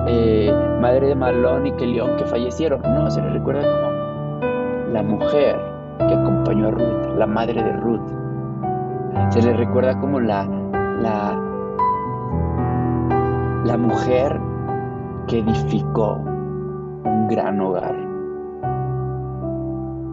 eh, 0.07 0.51
madre 0.81 1.07
de 1.07 1.15
Malón 1.15 1.67
y 1.67 1.71
Kelión 1.73 2.15
que 2.17 2.25
fallecieron. 2.25 2.81
No, 2.81 3.09
se 3.09 3.21
le 3.21 3.29
recuerda 3.29 3.61
como 3.61 4.91
la 4.91 5.03
mujer 5.03 5.59
que 5.99 6.13
acompañó 6.13 6.67
a 6.67 6.71
Ruth, 6.71 7.17
la 7.17 7.27
madre 7.27 7.61
de 7.61 7.73
Ruth. 7.73 8.09
Se 9.29 9.41
le 9.41 9.53
recuerda 9.53 9.99
como 9.99 10.19
la, 10.19 10.45
la, 11.01 11.39
la 13.65 13.77
mujer 13.77 14.39
que 15.27 15.39
edificó 15.39 16.32
gran 17.27 17.59
hogar. 17.59 17.95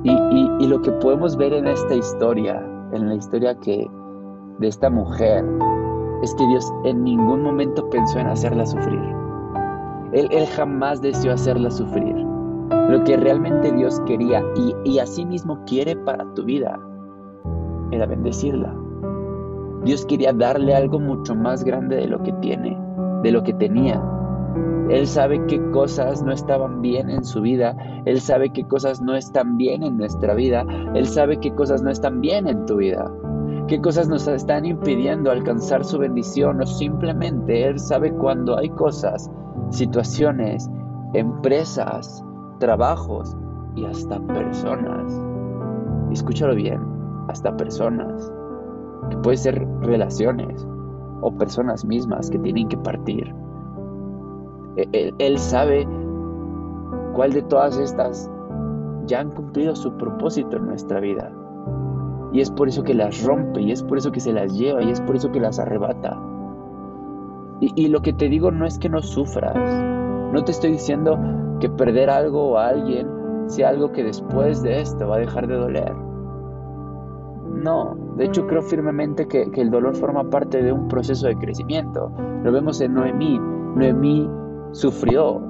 Y, 0.05 0.67
lo 0.67 0.81
que 0.81 0.93
podemos 0.93 1.37
ver 1.37 1.53
en 1.53 1.67
esta 1.67 1.95
historia, 1.95 2.65
en 2.93 3.09
la 3.09 3.15
historia 3.17 3.55
que 3.57 3.91
de 4.59 4.69
esta 4.69 4.89
mujer, 4.89 5.45
es 6.23 6.35
que 6.35 6.47
Dios 6.47 6.73
en 6.85 7.03
ningún 7.03 7.43
momento 7.43 7.89
pensó 7.91 8.19
en 8.19 8.29
hacerla 8.29 8.65
sufrir. 8.65 9.01
Él, 10.13 10.29
él 10.31 10.47
jamás 10.47 11.03
deseó 11.03 11.33
hacerla 11.33 11.71
sufrir. 11.71 12.15
Lo 12.89 13.03
que 13.05 13.17
realmente 13.17 13.73
Dios 13.73 14.01
quería 14.07 14.43
y, 14.55 14.75
y 14.85 14.99
asimismo 15.01 15.59
quiere 15.67 15.97
para 15.97 16.25
tu 16.35 16.45
vida 16.45 16.79
era 17.93 18.07
bendecirla. 18.07 18.75
Dios 19.85 20.05
quería 20.07 20.33
darle 20.33 20.75
algo 20.75 21.01
mucho 21.01 21.35
más 21.35 21.65
grande 21.65 21.97
de 21.97 22.07
lo 22.07 22.23
que 22.23 22.33
tiene, 22.35 22.79
de 23.23 23.33
lo 23.33 23.43
que 23.43 23.55
tenía. 23.55 24.03
Él 24.91 25.07
sabe 25.07 25.45
qué 25.47 25.61
cosas 25.71 26.23
no 26.23 26.33
estaban 26.33 26.83
bien 26.83 27.11
en 27.11 27.25
su 27.25 27.41
vida. 27.41 27.77
Él 28.07 28.21
sabe 28.21 28.51
qué 28.51 28.67
cosas 28.67 29.01
no 29.01 29.15
están 29.15 29.57
bien 29.57 29.85
en 29.85 29.97
nuestra 29.97 30.35
vida. 30.35 30.67
Él 30.95 31.07
sabe 31.07 31.39
qué 31.39 31.55
cosas 31.55 31.81
no 31.83 31.91
están 31.91 32.21
bien 32.21 32.49
en 32.49 32.67
tu 32.67 32.77
vida. 32.77 33.09
Qué 33.69 33.81
cosas 33.81 34.09
nos 34.09 34.27
están 34.27 34.67
impidiendo 34.67 35.31
alcanzar 35.31 35.85
su 35.85 35.97
bendición 35.97 36.61
o 36.61 36.67
simplemente 36.67 37.69
Él 37.69 37.79
sabe 37.79 38.13
cuando 38.13 38.59
hay 38.59 38.69
cosas, 38.71 39.31
situaciones, 39.71 40.69
empresas, 41.15 42.25
trabajos 42.59 43.37
y 43.77 43.85
hasta 43.85 44.19
personas. 44.27 45.23
Escúchalo 46.11 46.57
bien, 46.57 46.81
hasta 47.29 47.57
personas. 47.57 48.33
Que 49.09 49.17
puede 49.19 49.37
ser 49.37 49.69
relaciones 49.83 50.67
o 51.21 51.31
personas 51.31 51.85
mismas 51.85 52.29
que 52.29 52.41
tienen 52.41 52.69
que 52.69 52.77
partir 52.79 53.33
e-, 54.77 55.13
él, 55.19 55.39
sabe 55.39 55.87
cuál 57.15 57.33
de 57.33 57.43
todas 57.43 57.79
estas 57.79 58.31
ya 59.07 59.21
han 59.21 59.31
cumplido 59.31 59.75
su 59.75 59.93
propósito 59.97 60.57
en 60.57 60.67
nuestra 60.67 61.01
vida. 61.01 61.33
Y 62.33 62.41
es 62.41 62.51
por 62.51 62.69
eso 62.69 62.83
que 62.83 62.95
las 62.95 63.25
rompe, 63.25 63.61
y 63.61 63.73
es 63.73 63.83
por 63.83 63.99
eso 63.99 64.13
que 64.13 64.21
se 64.21 64.33
las 64.33 64.57
lleva, 64.57 64.83
y 64.83 64.91
es 64.91 65.01
por 65.01 65.17
eso 65.17 65.33
que 65.33 65.41
las 65.41 65.59
arrebata. 65.59 66.17
Y, 67.61 67.73
y, 67.75 67.89
lo 67.89 68.01
que 68.01 68.13
te 68.13 68.29
digo 68.29 68.51
no 68.51 68.67
es 68.67 68.79
que 68.79 68.89
no 68.89 69.03
sufras. 69.03 69.57
No 70.33 70.45
te 70.45 70.53
estoy 70.53 70.73
diciendo 70.73 71.19
que 71.59 71.69
perder 71.69 72.09
algo 72.09 72.51
o 72.51 72.59
a 72.59 72.69
alguien 72.69 73.09
sea 73.47 73.71
algo 73.71 73.91
que 73.93 74.05
después 74.05 74.63
de 74.63 74.81
esto 74.81 75.09
va 75.09 75.17
a 75.17 75.19
dejar 75.19 75.47
de 75.49 75.57
doler. 75.57 75.93
No, 77.53 77.97
de 78.17 78.25
hecho 78.27 78.47
creo 78.47 78.63
firmemente 78.63 79.27
que, 79.27 79.51
que 79.51 79.61
el 79.61 79.71
dolor 79.71 79.95
forma 79.97 80.31
parte 80.31 80.63
de 80.63 80.73
un 80.73 80.89
proceso 80.89 81.27
de 81.27 81.37
crecimiento. 81.37 82.11
Lo 82.45 82.53
vemos 82.53 82.81
en 82.81 82.95
Noemí. 82.95 83.39
Noemí 83.75 84.31
sufrió 84.73 85.41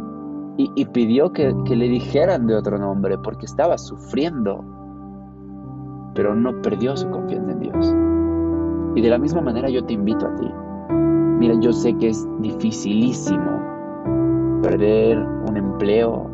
y, 0.57 0.85
pidió 0.87 1.33
que, 1.33 1.55
le 1.69 1.89
dijeran 1.89 2.47
de 2.47 2.55
otro 2.55 2.79
nombre 2.79 3.17
porque 3.17 3.47
estaba 3.47 3.79
sufriendo, 3.79 4.63
pero 6.15 6.35
no 6.35 6.61
perdió 6.61 6.97
su 6.97 7.09
confianza 7.09 7.53
en 7.53 7.61
Dios. 7.61 7.95
Y 8.95 9.01
de 9.01 9.09
la 9.09 9.19
misma 9.19 9.41
manera 9.41 9.71
yo 9.71 9.83
te 9.85 9.95
invito 9.95 10.27
a 10.27 10.37
ti. 10.37 10.51
Mira, 11.39 11.55
yo 11.61 11.73
sé 11.73 11.97
que 11.97 12.09
es 12.09 12.29
dificilísimo 12.41 14.61
perder 14.63 15.19
un 15.49 15.57
empleo, 15.57 16.31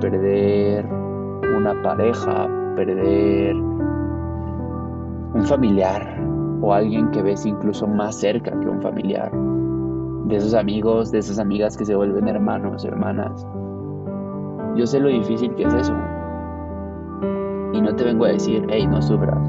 perder 0.00 0.86
una 1.56 1.80
pareja, 1.82 2.46
perder 2.76 3.56
un 5.34 5.44
familiar 5.46 6.20
o 6.60 6.74
alguien 6.74 7.10
que 7.10 7.22
ves 7.22 7.46
incluso 7.46 7.86
más 7.86 8.16
cerca 8.16 8.50
que 8.60 8.68
un 8.68 8.82
familiar 8.82 9.32
de 10.24 10.36
esos 10.36 10.54
amigos, 10.54 11.10
de 11.10 11.18
esas 11.18 11.38
amigas 11.38 11.76
que 11.76 11.84
se 11.84 11.94
vuelven 11.94 12.28
hermanos, 12.28 12.84
hermanas. 12.84 13.46
Yo 14.76 14.86
sé 14.86 14.98
lo 14.98 15.08
difícil 15.08 15.54
que 15.54 15.64
es 15.64 15.74
eso. 15.74 15.94
Y 17.72 17.80
no 17.80 17.94
te 17.94 18.04
vengo 18.04 18.24
a 18.24 18.28
decir, 18.28 18.64
hey, 18.70 18.86
no 18.86 19.00
sufras. 19.02 19.48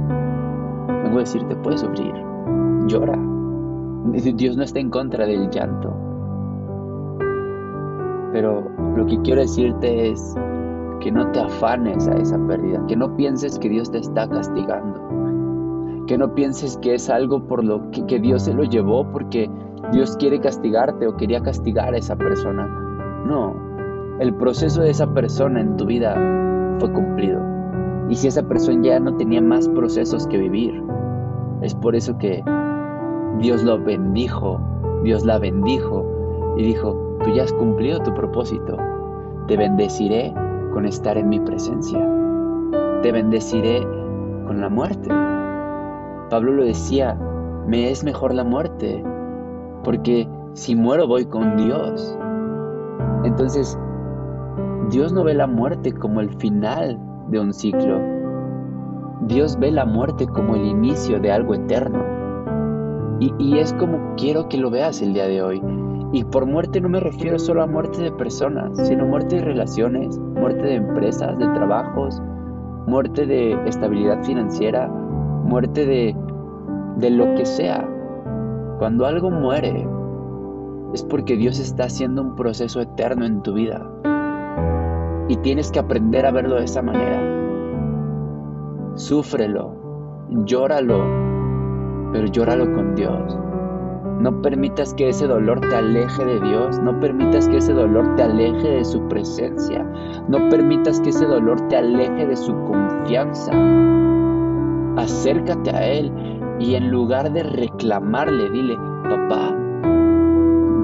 Vengo 1.04 1.18
a 1.18 1.20
decirte, 1.20 1.56
puedes 1.58 1.82
sufrir. 1.82 2.14
Llora. 2.88 3.18
Dios 4.36 4.58
no 4.58 4.64
está 4.64 4.80
en 4.80 4.90
contra 4.90 5.26
del 5.26 5.50
llanto. 5.50 5.94
Pero 8.32 8.64
lo 8.96 9.06
que 9.06 9.20
quiero 9.22 9.42
decirte 9.42 10.12
es 10.12 10.36
que 11.00 11.12
no 11.12 11.30
te 11.32 11.40
afanes 11.40 12.08
a 12.08 12.16
esa 12.16 12.38
pérdida, 12.48 12.84
que 12.88 12.96
no 12.96 13.16
pienses 13.16 13.58
que 13.60 13.70
Dios 13.70 13.92
te 13.92 14.00
está 14.00 14.28
castigando, 14.28 16.06
que 16.08 16.18
no 16.18 16.34
pienses 16.34 16.78
que 16.78 16.96
es 16.96 17.10
algo 17.10 17.46
por 17.48 17.64
lo 17.64 17.90
que, 17.92 18.06
que 18.06 18.20
Dios 18.20 18.44
se 18.44 18.54
lo 18.54 18.64
llevó 18.64 19.10
porque 19.12 19.50
Dios 19.96 20.18
quiere 20.18 20.42
castigarte 20.42 21.08
o 21.08 21.16
quería 21.16 21.42
castigar 21.42 21.94
a 21.94 21.98
esa 21.98 22.18
persona. 22.18 22.68
No, 23.26 23.56
el 24.20 24.34
proceso 24.36 24.82
de 24.82 24.90
esa 24.90 25.14
persona 25.14 25.62
en 25.62 25.78
tu 25.78 25.86
vida 25.86 26.16
fue 26.80 26.92
cumplido. 26.92 27.42
Y 28.10 28.16
si 28.16 28.28
esa 28.28 28.46
persona 28.46 28.84
ya 28.84 29.00
no 29.00 29.16
tenía 29.16 29.42
más 29.42 29.70
procesos 29.70 30.28
que 30.28 30.38
vivir, 30.38 30.84
es 31.62 31.74
por 31.74 31.96
eso 31.96 32.18
que 32.18 32.44
Dios 33.40 33.64
lo 33.64 33.82
bendijo, 33.82 34.60
Dios 35.04 35.24
la 35.24 35.40
bendijo 35.40 36.06
y 36.58 36.64
dijo, 36.64 37.18
tú 37.24 37.30
ya 37.32 37.44
has 37.44 37.54
cumplido 37.54 38.02
tu 38.02 38.14
propósito, 38.14 38.76
te 39.48 39.56
bendeciré 39.56 40.34
con 40.74 40.86
estar 40.86 41.18
en 41.18 41.30
mi 41.30 41.40
presencia, 41.40 42.06
te 43.02 43.14
bendeciré 43.14 43.88
con 44.46 44.60
la 44.60 44.68
muerte. 44.68 45.08
Pablo 46.30 46.52
lo 46.52 46.66
decía, 46.66 47.18
me 47.66 47.92
es 47.92 48.04
mejor 48.04 48.34
la 48.34 48.44
muerte 48.44 49.02
porque 49.86 50.28
si 50.54 50.76
muero 50.76 51.08
voy 51.08 51.26
con 51.26 51.56
Dios. 51.56 52.18
Entonces, 53.24 53.80
Dios 54.90 55.14
no 55.14 55.24
ve 55.24 55.36
la 55.36 55.48
muerte 55.48 55.94
como 55.94 56.20
el 56.20 56.30
final 56.38 57.00
de 57.30 57.40
un 57.40 57.54
ciclo. 57.54 58.02
Dios 59.28 59.58
ve 59.60 59.72
la 59.72 59.86
muerte 59.86 60.28
como 60.28 60.56
el 60.56 60.66
inicio 60.66 61.20
de 61.20 61.32
algo 61.32 61.54
eterno. 61.54 62.04
Y, 63.20 63.58
es 63.58 63.72
como 63.74 64.16
quiero 64.18 64.50
que 64.50 64.58
lo 64.58 64.70
veas 64.70 65.02
el 65.02 65.14
día 65.14 65.28
de 65.28 65.42
hoy. 65.42 65.62
Y 66.12 66.24
por 66.26 66.46
muerte 66.46 66.82
no 66.82 66.90
me 66.90 67.00
refiero 67.00 67.40
solo 67.40 67.64
a 67.64 67.68
muerte 67.68 68.02
de 68.02 68.12
personas, 68.12 68.78
sino 68.88 69.06
muerte 69.06 69.38
de 69.38 69.46
relaciones, 69.46 70.20
muerte 70.20 70.64
de 70.64 70.76
empresas, 70.76 71.38
de 71.38 71.46
trabajos, 71.48 72.22
muerte 72.88 73.26
de 73.26 73.58
estabilidad 73.66 74.22
financiera, 74.24 74.88
muerte 74.88 75.86
de, 75.86 76.16
de 76.98 77.10
lo 77.10 77.34
que 77.36 77.46
sea. 77.46 77.88
Cuando 78.78 79.06
algo 79.06 79.32
muere, 79.32 79.88
es 80.94 81.04
porque 81.04 81.38
Dios 81.38 81.60
está 81.60 81.86
haciendo 81.86 82.22
un 82.22 82.36
proceso 82.36 82.82
eterno 82.82 83.26
en 83.26 83.42
tu 83.42 83.54
vida. 83.54 83.90
Y 85.28 85.38
tienes 85.38 85.72
que 85.72 85.80
aprender 85.80 86.26
a 86.26 86.32
verlo 86.32 86.56
de 86.56 86.66
esa 86.66 86.82
manera. 86.82 87.22
Súfrelo, 88.96 89.76
llóralo, 90.46 91.04
pero 92.12 92.28
llóralo 92.28 92.72
con 92.74 92.96
Dios. 92.96 93.38
No 94.20 94.42
permitas 94.42 94.94
que 94.94 95.10
ese 95.10 95.28
dolor 95.28 95.60
te 95.62 95.76
aleje 95.76 96.26
de 96.26 96.40
Dios. 96.40 96.80
No 96.80 97.00
permitas 97.00 97.48
que 97.48 97.58
ese 97.58 97.74
dolor 97.74 98.16
te 98.16 98.24
aleje 98.24 98.70
de 98.70 98.86
su 98.86 99.06
presencia. 99.08 99.84
No 100.30 100.50
permitas 100.50 101.00
que 101.02 101.10
ese 101.10 101.26
dolor 101.26 101.60
te 101.68 101.78
aleje 101.78 102.26
de 102.26 102.36
su 102.36 102.54
confianza. 102.64 103.52
Acércate 104.98 105.70
a 105.70 105.86
Él 105.86 106.35
y 106.60 106.76
en 106.76 106.90
lugar 106.90 107.32
de 107.32 107.44
reclamarle, 107.44 108.50
dile, 108.50 108.78
papá, 109.04 109.56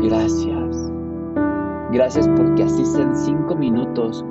gracias. 0.01 0.91
Gracias 1.91 2.27
porque 2.37 2.63
así 2.63 2.85
sean 2.85 3.15
cinco 3.15 3.55
minutos 3.55 4.23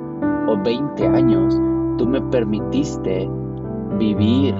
o 0.47 0.57
veinte 0.63 1.05
años, 1.05 1.59
tú 1.97 2.07
me 2.07 2.21
permitiste 2.21 3.29
vivir 3.99 4.55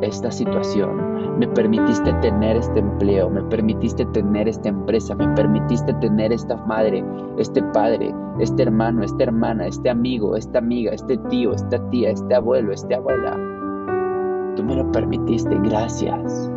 esta 0.00 0.30
situación, 0.30 1.38
me 1.38 1.46
permitiste 1.48 2.12
tener 2.14 2.56
este 2.56 2.80
empleo, 2.80 3.30
me 3.30 3.42
permitiste 3.42 4.04
tener 4.06 4.48
esta 4.48 4.70
empresa, 4.70 5.14
me 5.14 5.28
permitiste 5.34 5.92
tener 5.94 6.32
esta 6.32 6.56
madre, 6.66 7.04
este 7.38 7.62
padre, 7.72 8.14
este 8.38 8.64
hermano, 8.64 9.04
esta 9.04 9.24
hermana, 9.24 9.66
este 9.66 9.90
amigo, 9.90 10.34
esta 10.36 10.58
amiga, 10.58 10.92
este 10.92 11.16
tío, 11.28 11.52
esta 11.52 11.78
tía, 11.90 12.10
este 12.10 12.34
abuelo, 12.34 12.72
esta 12.72 12.96
abuela. 12.96 13.61
Tú 14.56 14.62
me 14.62 14.76
lo 14.76 14.90
permitiste, 14.92 15.58
gracias. 15.64 16.50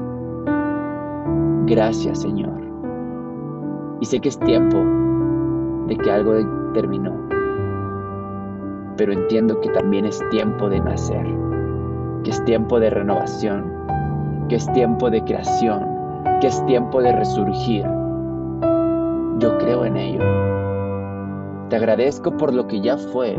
Gracias 1.66 2.22
Señor. 2.22 2.62
Y 4.02 4.06
sé 4.06 4.20
que 4.20 4.30
es 4.30 4.40
tiempo 4.40 4.78
de 5.88 5.96
que 5.98 6.12
algo 6.12 6.34
terminó, 6.74 7.14
pero 8.98 9.14
entiendo 9.14 9.60
que 9.62 9.70
también 9.70 10.06
es 10.06 10.22
tiempo 10.30 10.70
de 10.70 10.80
nacer 10.80 11.26
que 12.26 12.32
es 12.32 12.44
tiempo 12.44 12.80
de 12.80 12.90
renovación, 12.90 13.72
que 14.50 14.56
es 14.56 14.66
tiempo 14.74 15.12
de 15.12 15.24
creación, 15.24 15.86
que 16.42 16.48
es 16.48 16.66
tiempo 16.66 17.00
de 17.00 17.14
resurgir. 17.14 17.86
Yo 19.38 19.58
creo 19.60 19.86
en 19.86 19.96
ello. 19.96 20.24
Te 21.70 21.76
agradezco 21.76 22.36
por 22.36 22.52
lo 22.52 22.68
que 22.68 22.82
ya 22.82 22.98
fue 22.98 23.38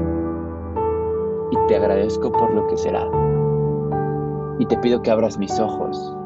y 1.51 1.67
te 1.67 1.77
agradezco 1.77 2.31
por 2.31 2.55
lo 2.55 2.67
que 2.69 2.77
será. 2.77 3.26
Y 4.59 4.67
te 4.67 4.77
pido 4.79 5.03
que 5.03 5.11
abras 5.11 5.39
mis 5.39 5.59
ojos 5.61 6.17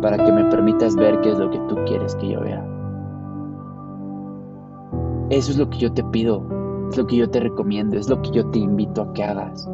para 0.00 0.16
que 0.16 0.32
me 0.32 0.44
permitas 0.44 0.94
ver 0.94 1.20
qué 1.20 1.32
es 1.32 1.38
lo 1.38 1.50
que 1.50 1.58
tú 1.68 1.76
quieres 1.86 2.14
que 2.16 2.28
yo 2.28 2.40
vea. 2.40 2.64
Eso 5.30 5.50
es 5.50 5.58
lo 5.58 5.68
que 5.68 5.78
yo 5.78 5.92
te 5.92 6.04
pido, 6.04 6.42
es 6.90 6.96
lo 6.96 7.06
que 7.06 7.16
yo 7.16 7.28
te 7.28 7.40
recomiendo, 7.40 7.96
es 7.96 8.08
lo 8.08 8.22
que 8.22 8.30
yo 8.30 8.48
te 8.50 8.58
invito 8.58 9.02
a 9.02 9.12
que 9.12 9.24
hagas 9.24 9.68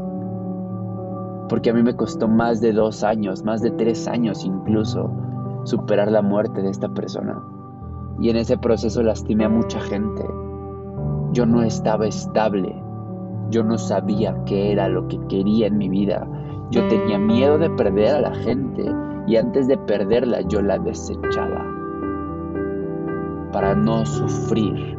porque 1.49 1.71
a 1.71 1.75
mí 1.75 1.83
me 1.83 1.95
costó 1.95 2.27
más 2.27 2.61
de 2.61 2.73
dos 2.73 3.05
años, 3.05 3.45
más 3.45 3.61
de 3.61 3.71
tres 3.71 4.09
años 4.09 4.45
incluso, 4.45 5.11
superar 5.65 6.11
la 6.11 6.23
muerte 6.23 6.63
de 6.63 6.71
esta 6.71 6.89
persona. 6.89 7.43
Y 8.21 8.31
en 8.31 8.37
ese 8.37 8.57
proceso 8.57 9.03
lastimé 9.03 9.45
a 9.45 9.49
mucha 9.49 9.81
gente. 9.81 10.25
Yo 11.33 11.47
no 11.47 11.63
estaba 11.63 12.07
estable, 12.07 12.75
yo 13.51 13.63
no 13.63 13.77
sabía 13.77 14.37
qué 14.47 14.73
era 14.73 14.89
lo 14.89 15.07
que 15.09 15.19
quería 15.29 15.67
en 15.67 15.79
mi 15.79 15.89
vida. 15.89 16.27
Yo 16.71 16.87
tenía 16.89 17.19
miedo 17.19 17.59
de 17.59 17.71
perder 17.71 18.17
a 18.17 18.21
la 18.21 18.35
gente 18.35 18.91
y 19.27 19.37
antes 19.37 19.69
de 19.69 19.77
perderla 19.79 20.41
yo 20.43 20.61
la 20.61 20.79
desechaba 20.79 21.65
para 23.53 23.75
no 23.75 24.05
sufrir. 24.05 24.99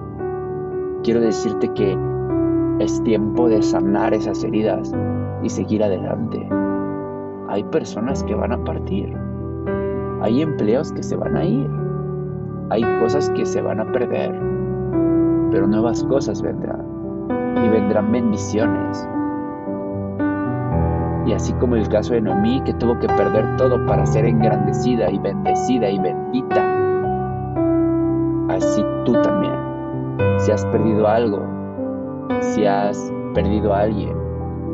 Quiero 1.03 1.19
decirte 1.19 1.67
que 1.73 1.97
es 2.79 3.03
tiempo 3.03 3.49
de 3.49 3.61
sanar 3.61 4.13
esas 4.13 4.43
heridas 4.43 4.93
y 5.43 5.49
seguir 5.49 5.83
adelante. 5.83 6.47
Hay 7.49 7.63
personas 7.65 8.23
que 8.23 8.33
van 8.33 8.53
a 8.53 8.63
partir. 8.63 9.13
Hay 10.21 10.41
empleos 10.41 10.91
que 10.93 11.03
se 11.03 11.15
van 11.15 11.35
a 11.35 11.43
ir. 11.43 11.69
Hay 12.69 12.81
cosas 13.01 13.29
que 13.31 13.45
se 13.45 13.61
van 13.61 13.79
a 13.81 13.91
perder. 13.91 14.31
Pero 15.51 15.67
nuevas 15.67 16.03
cosas 16.05 16.41
vendrán. 16.41 16.83
Y 17.63 17.69
vendrán 17.69 18.11
bendiciones. 18.11 19.07
Y 21.25 21.33
así 21.33 21.53
como 21.53 21.75
el 21.75 21.89
caso 21.89 22.13
de 22.13 22.21
Noemí, 22.21 22.61
que 22.61 22.73
tuvo 22.75 22.99
que 22.99 23.07
perder 23.07 23.57
todo 23.57 23.83
para 23.87 24.05
ser 24.05 24.25
engrandecida 24.25 25.09
y 25.09 25.17
bendecida 25.17 25.89
y 25.89 25.97
bendita, 25.97 26.63
así 28.49 28.85
tú 29.05 29.13
también. 29.13 29.55
Si 30.37 30.51
has 30.51 30.63
perdido 30.67 31.07
algo, 31.07 31.41
si 32.41 32.65
has 32.65 33.11
perdido 33.33 33.73
a 33.73 33.81
alguien, 33.81 34.15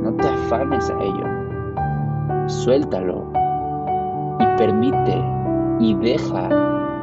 no 0.03 0.13
te 0.13 0.27
afanes 0.27 0.89
a 0.89 1.01
ello. 1.01 2.49
Suéltalo 2.49 3.31
y 4.39 4.45
permite 4.57 5.23
y 5.79 5.93
deja 5.95 6.49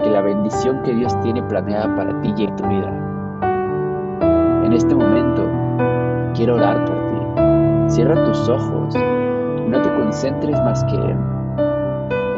que 0.03 0.11
la 0.11 0.21
bendición 0.21 0.83
que 0.83 0.95
Dios 0.95 1.19
tiene 1.23 1.43
planeada 1.45 1.97
para 1.97 2.21
ti 2.21 2.35
llegue 2.35 2.53
a 2.53 2.57
tu 2.57 2.69
vida. 2.69 2.93
En 4.65 4.73
este 4.75 4.95
momento 4.95 5.49
quiero 6.35 6.57
orar 6.57 6.85
por 6.85 6.97
ti. 6.97 7.95
Cierra 7.95 8.23
tus 8.25 8.49
ojos 8.49 8.95
no 9.69 9.83
te 9.83 9.89
concentres 9.95 10.57
más 10.63 10.85
que 10.85 10.97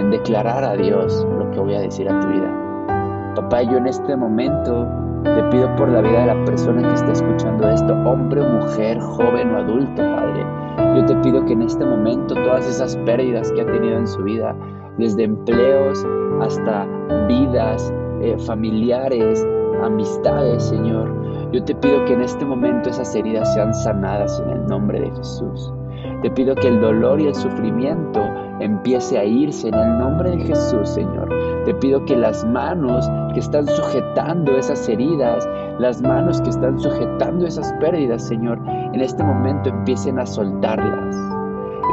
en 0.01 0.11
declarar 0.11 0.65
a 0.65 0.75
Dios 0.75 1.27
lo 1.39 1.51
que 1.51 1.61
voy 1.61 1.75
a 1.75 1.81
decir 1.81 2.09
a 2.09 2.21
tu 2.21 2.29
vida. 2.29 3.33
Papá, 3.37 3.63
yo 3.63 3.77
en 3.77 3.87
este 3.87 4.17
momento 4.17 4.87
te 5.23 5.43
pido 5.51 5.75
por 5.77 5.89
la 5.89 6.01
vida 6.01 6.21
de 6.21 6.35
la 6.35 6.45
persona 6.45 6.83
que 6.83 6.95
está 6.95 7.13
escuchando 7.13 7.69
esto, 7.69 7.93
hombre 8.05 8.41
o 8.41 8.49
mujer, 8.49 8.99
joven 8.99 9.55
o 9.55 9.59
adulto, 9.59 10.03
Padre. 10.03 10.45
Yo 10.97 11.07
te 11.07 11.15
pido 11.17 11.45
que 11.45 11.53
en 11.53 11.63
este 11.63 11.85
momento 11.85 12.35
todas 12.35 12.67
esas 12.67 12.97
pérdidas 13.05 13.53
que 13.53 13.61
ha 13.61 13.67
tenido 13.67 13.99
en 13.99 14.07
su 14.07 14.23
vida, 14.23 14.57
desde 14.99 15.25
empleos 15.25 16.05
hasta 16.41 16.87
vidas, 17.29 17.93
eh, 18.23 18.37
familiares, 18.47 19.47
amistades, 19.83 20.63
Señor, 20.65 21.15
yo 21.53 21.63
te 21.65 21.75
pido 21.75 22.05
que 22.07 22.15
en 22.15 22.23
este 22.23 22.45
momento 22.45 22.91
esas 22.91 23.15
heridas 23.15 23.53
sean 23.55 23.75
sanadas 23.75 24.43
en 24.45 24.51
el 24.51 24.67
nombre 24.67 25.01
de 25.01 25.11
Jesús. 25.11 25.73
Te 26.23 26.31
pido 26.31 26.55
que 26.55 26.69
el 26.69 26.81
dolor 26.81 27.21
y 27.21 27.27
el 27.29 27.35
sufrimiento 27.35 28.23
empiece 28.61 29.19
a 29.19 29.25
irse 29.25 29.69
en 29.69 29.75
el 29.75 29.99
nombre 29.99 30.31
de 30.31 30.39
Jesús, 30.41 30.89
Señor. 30.91 31.29
Te 31.65 31.75
pido 31.75 32.05
que 32.05 32.15
las 32.15 32.45
manos 32.45 33.09
que 33.33 33.41
están 33.41 33.67
sujetando 33.67 34.57
esas 34.57 34.87
heridas, 34.89 35.49
las 35.79 36.03
manos 36.03 36.43
que 36.43 36.51
están 36.51 36.79
sujetando 36.79 37.47
esas 37.47 37.73
pérdidas, 37.81 38.27
Señor, 38.27 38.61
en 38.67 39.01
este 39.01 39.25
momento 39.25 39.71
empiecen 39.71 40.19
a 40.19 40.27
soltarlas. 40.27 41.17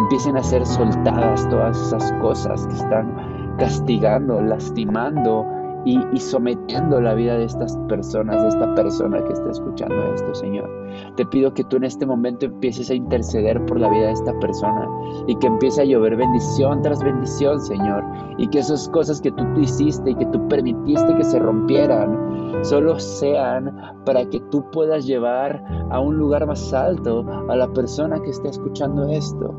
Empiecen 0.04 0.36
a 0.36 0.44
ser 0.44 0.66
soltadas 0.66 1.48
todas 1.50 1.80
esas 1.82 2.12
cosas 2.22 2.68
que 2.68 2.76
están 2.76 3.56
castigando, 3.58 4.42
lastimando, 4.42 5.46
y, 5.88 6.20
sometiendo 6.20 7.00
la 7.00 7.14
vida 7.14 7.38
de 7.38 7.46
estas 7.46 7.78
personas, 7.88 8.42
de 8.42 8.50
esta 8.50 8.76
persona 8.76 9.24
que 9.24 9.32
está 9.32 9.52
escuchando 9.52 9.96
esto, 10.14 10.36
Señor. 10.36 10.70
Te 11.16 11.26
pido 11.26 11.54
que 11.54 11.64
tú 11.64 11.78
en 11.78 11.86
este 11.86 12.06
momento 12.06 12.46
empieces 12.46 12.90
a 12.90 12.94
interceder 12.94 13.66
por 13.66 13.80
la 13.80 13.90
vida 13.90 14.08
de 14.08 14.12
esta 14.14 14.38
persona 14.40 14.90
y 15.28 15.36
que 15.36 15.48
empiece 15.48 15.82
a 15.82 15.86
llover 15.86 16.18
bendición 16.18 16.82
tras 16.82 17.02
bendición, 17.02 17.62
Señor. 17.62 18.04
Y 18.38 18.48
que 18.50 18.60
esas 18.60 18.90
cosas 18.90 19.22
que 19.22 19.32
tú 19.32 19.44
hiciste 19.60 20.12
y 20.12 20.16
que 20.16 20.26
tú 20.26 20.46
permitiste 20.50 21.16
que 21.16 21.24
se 21.24 21.40
rompieran, 21.40 22.66
solo 22.66 23.00
sean 23.00 23.74
para 24.06 24.26
que 24.30 24.42
tú 24.52 24.70
puedas 24.72 25.06
llevar 25.06 25.64
a 25.90 26.00
un 26.02 26.18
lugar 26.18 26.46
más 26.46 26.74
alto 26.74 27.26
a 27.48 27.56
la 27.56 27.72
persona 27.72 28.22
que 28.22 28.32
está 28.32 28.50
escuchando 28.50 29.08
esto. 29.08 29.54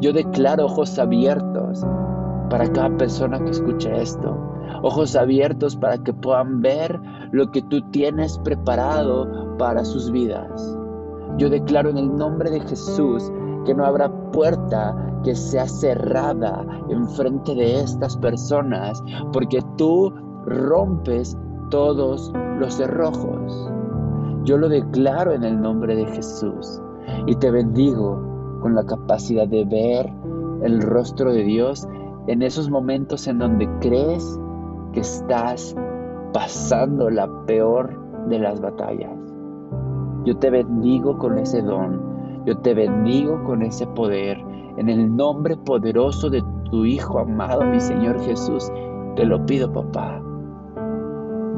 Yo 0.00 0.14
declaro 0.14 0.64
ojos 0.64 0.98
abiertos 0.98 1.84
para 2.48 2.72
cada 2.72 2.96
persona 2.96 3.38
que 3.44 3.50
escuche 3.50 3.90
esto 4.00 4.47
ojos 4.82 5.16
abiertos 5.16 5.76
para 5.76 5.98
que 5.98 6.12
puedan 6.12 6.60
ver 6.60 7.00
lo 7.32 7.50
que 7.50 7.62
tú 7.62 7.80
tienes 7.90 8.38
preparado 8.38 9.56
para 9.58 9.84
sus 9.84 10.10
vidas. 10.10 10.76
Yo 11.36 11.50
declaro 11.50 11.90
en 11.90 11.98
el 11.98 12.16
nombre 12.16 12.50
de 12.50 12.60
Jesús 12.60 13.30
que 13.64 13.74
no 13.74 13.84
habrá 13.84 14.10
puerta 14.32 15.20
que 15.24 15.34
sea 15.34 15.66
cerrada 15.66 16.64
enfrente 16.88 17.54
de 17.54 17.80
estas 17.80 18.16
personas, 18.16 19.02
porque 19.32 19.60
tú 19.76 20.12
rompes 20.46 21.36
todos 21.70 22.32
los 22.58 22.74
cerrojos. 22.74 23.70
Yo 24.44 24.56
lo 24.56 24.68
declaro 24.68 25.32
en 25.32 25.44
el 25.44 25.60
nombre 25.60 25.94
de 25.94 26.06
Jesús 26.06 26.80
y 27.26 27.34
te 27.36 27.50
bendigo 27.50 28.58
con 28.62 28.74
la 28.74 28.84
capacidad 28.84 29.46
de 29.46 29.64
ver 29.64 30.12
el 30.62 30.80
rostro 30.82 31.32
de 31.32 31.44
Dios 31.44 31.86
en 32.26 32.42
esos 32.42 32.70
momentos 32.70 33.26
en 33.26 33.38
donde 33.38 33.68
crees 33.80 34.38
que 34.92 35.00
estás 35.00 35.76
pasando 36.32 37.10
la 37.10 37.28
peor 37.46 38.28
de 38.28 38.38
las 38.38 38.60
batallas. 38.60 39.16
Yo 40.24 40.36
te 40.36 40.50
bendigo 40.50 41.16
con 41.18 41.38
ese 41.38 41.62
don, 41.62 42.00
yo 42.44 42.56
te 42.58 42.74
bendigo 42.74 43.42
con 43.44 43.62
ese 43.62 43.86
poder. 43.88 44.38
En 44.76 44.88
el 44.88 45.16
nombre 45.16 45.56
poderoso 45.56 46.30
de 46.30 46.42
tu 46.70 46.84
Hijo 46.84 47.18
amado, 47.18 47.64
mi 47.64 47.80
Señor 47.80 48.20
Jesús, 48.20 48.70
te 49.16 49.24
lo 49.24 49.44
pido, 49.46 49.72
papá. 49.72 50.22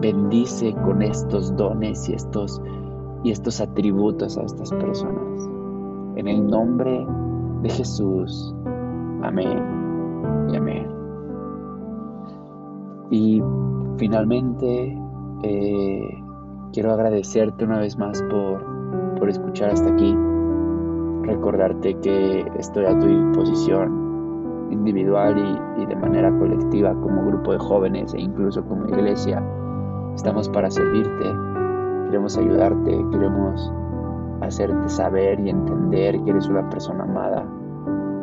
Bendice 0.01 0.75
con 0.85 1.03
estos 1.03 1.55
dones 1.57 2.09
y 2.09 2.15
estos, 2.15 2.61
y 3.23 3.33
estos 3.33 3.61
atributos 3.61 4.39
a 4.39 4.43
estas 4.43 4.73
personas. 4.73 5.49
En 6.17 6.29
el 6.29 6.47
nombre 6.47 7.07
de 7.63 7.69
Jesús. 7.69 8.55
Amén 9.23 9.63
y 10.51 10.57
amén. 10.57 11.00
Y 13.11 13.43
finalmente, 13.97 14.97
eh, 15.43 16.23
quiero 16.73 16.93
agradecerte 16.93 17.65
una 17.65 17.81
vez 17.81 17.99
más 17.99 18.23
por, 18.31 18.65
por 19.19 19.29
escuchar 19.29 19.71
hasta 19.71 19.93
aquí. 19.93 20.17
Recordarte 21.23 21.95
que 21.99 22.47
estoy 22.59 22.87
a 22.87 22.99
tu 22.99 23.07
disposición 23.07 24.69
individual 24.71 25.37
y, 25.37 25.83
y 25.83 25.87
de 25.87 25.97
manera 25.97 26.31
colectiva 26.39 26.95
como 26.95 27.27
grupo 27.27 27.53
de 27.53 27.59
jóvenes 27.59 28.15
e 28.15 28.21
incluso 28.21 28.65
como 28.65 28.87
iglesia. 28.89 29.45
Estamos 30.15 30.49
para 30.49 30.71
servirte, 30.71 31.25
queremos 32.07 32.39
ayudarte, 32.39 33.05
queremos 33.11 33.73
hacerte 34.41 34.89
saber 34.89 35.41
y 35.41 35.51
entender 35.51 36.23
que 36.23 36.31
eres 36.31 36.49
una 36.49 36.69
persona 36.71 37.05
amada. 37.05 37.47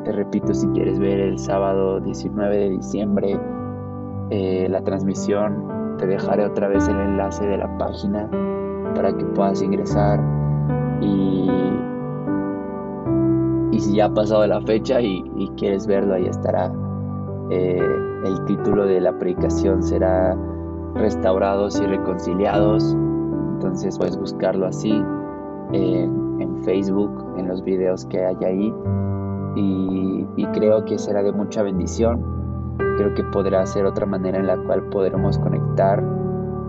Te 0.03 0.11
repito, 0.13 0.53
si 0.53 0.67
quieres 0.69 0.99
ver 0.99 1.19
el 1.19 1.37
sábado 1.37 1.99
19 1.99 2.57
de 2.57 2.69
diciembre 2.69 3.39
eh, 4.29 4.67
la 4.69 4.81
transmisión, 4.83 5.95
te 5.97 6.05
dejaré 6.05 6.45
otra 6.45 6.67
vez 6.67 6.87
el 6.87 6.99
enlace 6.99 7.45
de 7.45 7.57
la 7.57 7.77
página 7.77 8.29
para 8.93 9.15
que 9.15 9.23
puedas 9.23 9.61
ingresar 9.61 10.19
y, 10.99 11.49
y 13.71 13.79
si 13.79 13.95
ya 13.95 14.05
ha 14.05 14.13
pasado 14.13 14.45
la 14.45 14.61
fecha 14.61 14.99
y, 15.01 15.23
quieres 15.55 15.87
verlo, 15.87 16.15
ahí 16.15 16.25
estará. 16.25 16.71
Eh, 17.49 17.79
el 18.25 18.45
título 18.45 18.85
de 18.85 18.99
la 18.99 19.17
predicación 19.17 19.81
será 19.81 20.37
Restaurados 20.95 21.79
y 21.79 21.85
Reconciliados. 21.85 22.95
Entonces 23.53 23.97
puedes 23.97 24.17
buscarlo 24.17 24.67
así 24.67 25.01
en 25.71 26.63
Facebook, 26.63 27.33
en 27.37 27.47
los 27.47 27.63
videos 27.63 28.05
que 28.05 28.25
hay 28.25 28.37
ahí. 28.43 28.73
Y, 29.55 30.27
y 30.35 30.45
creo 30.47 30.83
que 30.83 30.97
será 30.99 31.23
de 31.23 31.31
mucha 31.31 31.63
bendición 31.63 32.36
creo 32.97 33.13
que 33.13 33.23
podrá 33.23 33.65
ser 33.65 33.85
otra 33.85 34.05
manera 34.05 34.39
en 34.39 34.47
la 34.47 34.57
cual 34.57 34.83
podremos 34.89 35.37
conectar, 35.37 36.03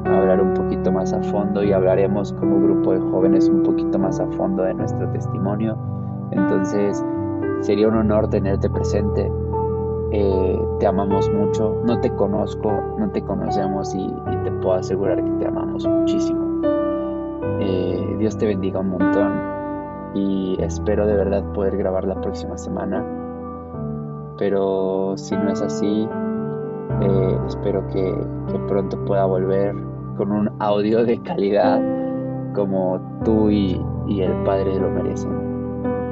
hablar 0.04 0.40
un 0.40 0.54
poquito 0.54 0.92
más 0.92 1.12
a 1.12 1.22
fondo 1.22 1.62
y 1.64 1.72
hablaremos 1.72 2.32
como 2.34 2.60
grupo 2.62 2.92
de 2.92 3.00
jóvenes 3.00 3.48
un 3.48 3.62
poquito 3.62 3.98
más 3.98 4.20
a 4.20 4.26
fondo 4.28 4.62
de 4.62 4.74
nuestro 4.74 5.08
testimonio. 5.10 5.76
Entonces 6.30 7.04
sería 7.60 7.88
un 7.88 7.96
honor 7.96 8.28
tenerte 8.28 8.70
presente. 8.70 9.30
Eh, 10.10 10.60
te 10.78 10.86
amamos 10.86 11.30
mucho, 11.30 11.82
no 11.84 12.00
te 12.00 12.10
conozco, 12.10 12.70
no 12.98 13.10
te 13.10 13.22
conocemos 13.22 13.94
y, 13.94 14.06
te 14.44 14.50
puedo 14.52 14.74
asegurar 14.74 15.22
que 15.22 15.30
te 15.32 15.46
amamos 15.46 15.86
muchísimo. 15.86 16.62
Eh, 17.60 18.16
Dios 18.18 18.36
te 18.38 18.46
bendiga 18.46 18.80
un 18.80 18.90
montón 18.90 19.32
y 20.14 20.56
espero 20.62 21.06
de 21.06 21.16
verdad 21.16 21.42
poder 21.52 21.76
grabar 21.76 22.04
la 22.04 22.20
próxima 22.20 22.56
semana 22.56 23.04
pero 24.38 25.14
si 25.16 25.36
no 25.36 25.50
es 25.50 25.60
así, 25.60 26.08
eh, 27.00 27.38
espero 27.46 27.86
que, 27.88 28.14
pronto 28.68 29.04
pueda 29.04 29.24
volver 29.24 29.74
con 30.16 30.32
un 30.32 30.50
audio 30.60 31.04
de 31.04 31.20
calidad 31.22 31.80
como 32.54 33.00
tú 33.24 33.50
y, 33.50 33.80
el 34.08 34.32
Padre 34.44 34.78
lo 34.80 34.90
merecen. 34.90 35.30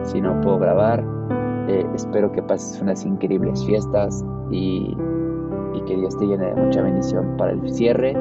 Si 0.03 0.21
no 0.21 0.39
puedo 0.43 0.59
grabar, 0.59 1.03
eh, 1.69 1.87
espero 1.95 2.31
que 2.31 2.43
pases 2.43 2.81
unas 2.81 3.05
increíbles 3.05 3.65
fiestas 3.65 4.25
y, 4.51 4.97
que 5.87 5.95
Dios 5.95 6.19
te 6.19 6.27
llene 6.27 6.47
de 6.47 6.55
mucha 6.57 6.83
bendición 6.83 7.37
para 7.37 7.53
el 7.53 7.69
cierre 7.73 8.13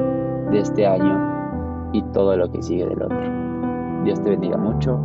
de 0.52 0.60
este 0.60 0.86
año 0.86 1.90
y 1.92 2.00
todo 2.12 2.36
lo 2.36 2.48
que 2.48 2.62
sigue 2.62 2.86
del 2.86 3.02
otro. 3.02 3.18
Dios 4.04 4.22
te 4.22 4.30
bendiga 4.30 4.56
mucho, 4.56 5.00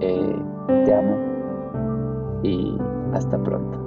eh, 0.00 0.36
te 0.84 0.94
amo 0.94 1.16
y 2.42 2.76
hasta 3.14 3.38
pronto. 3.38 3.85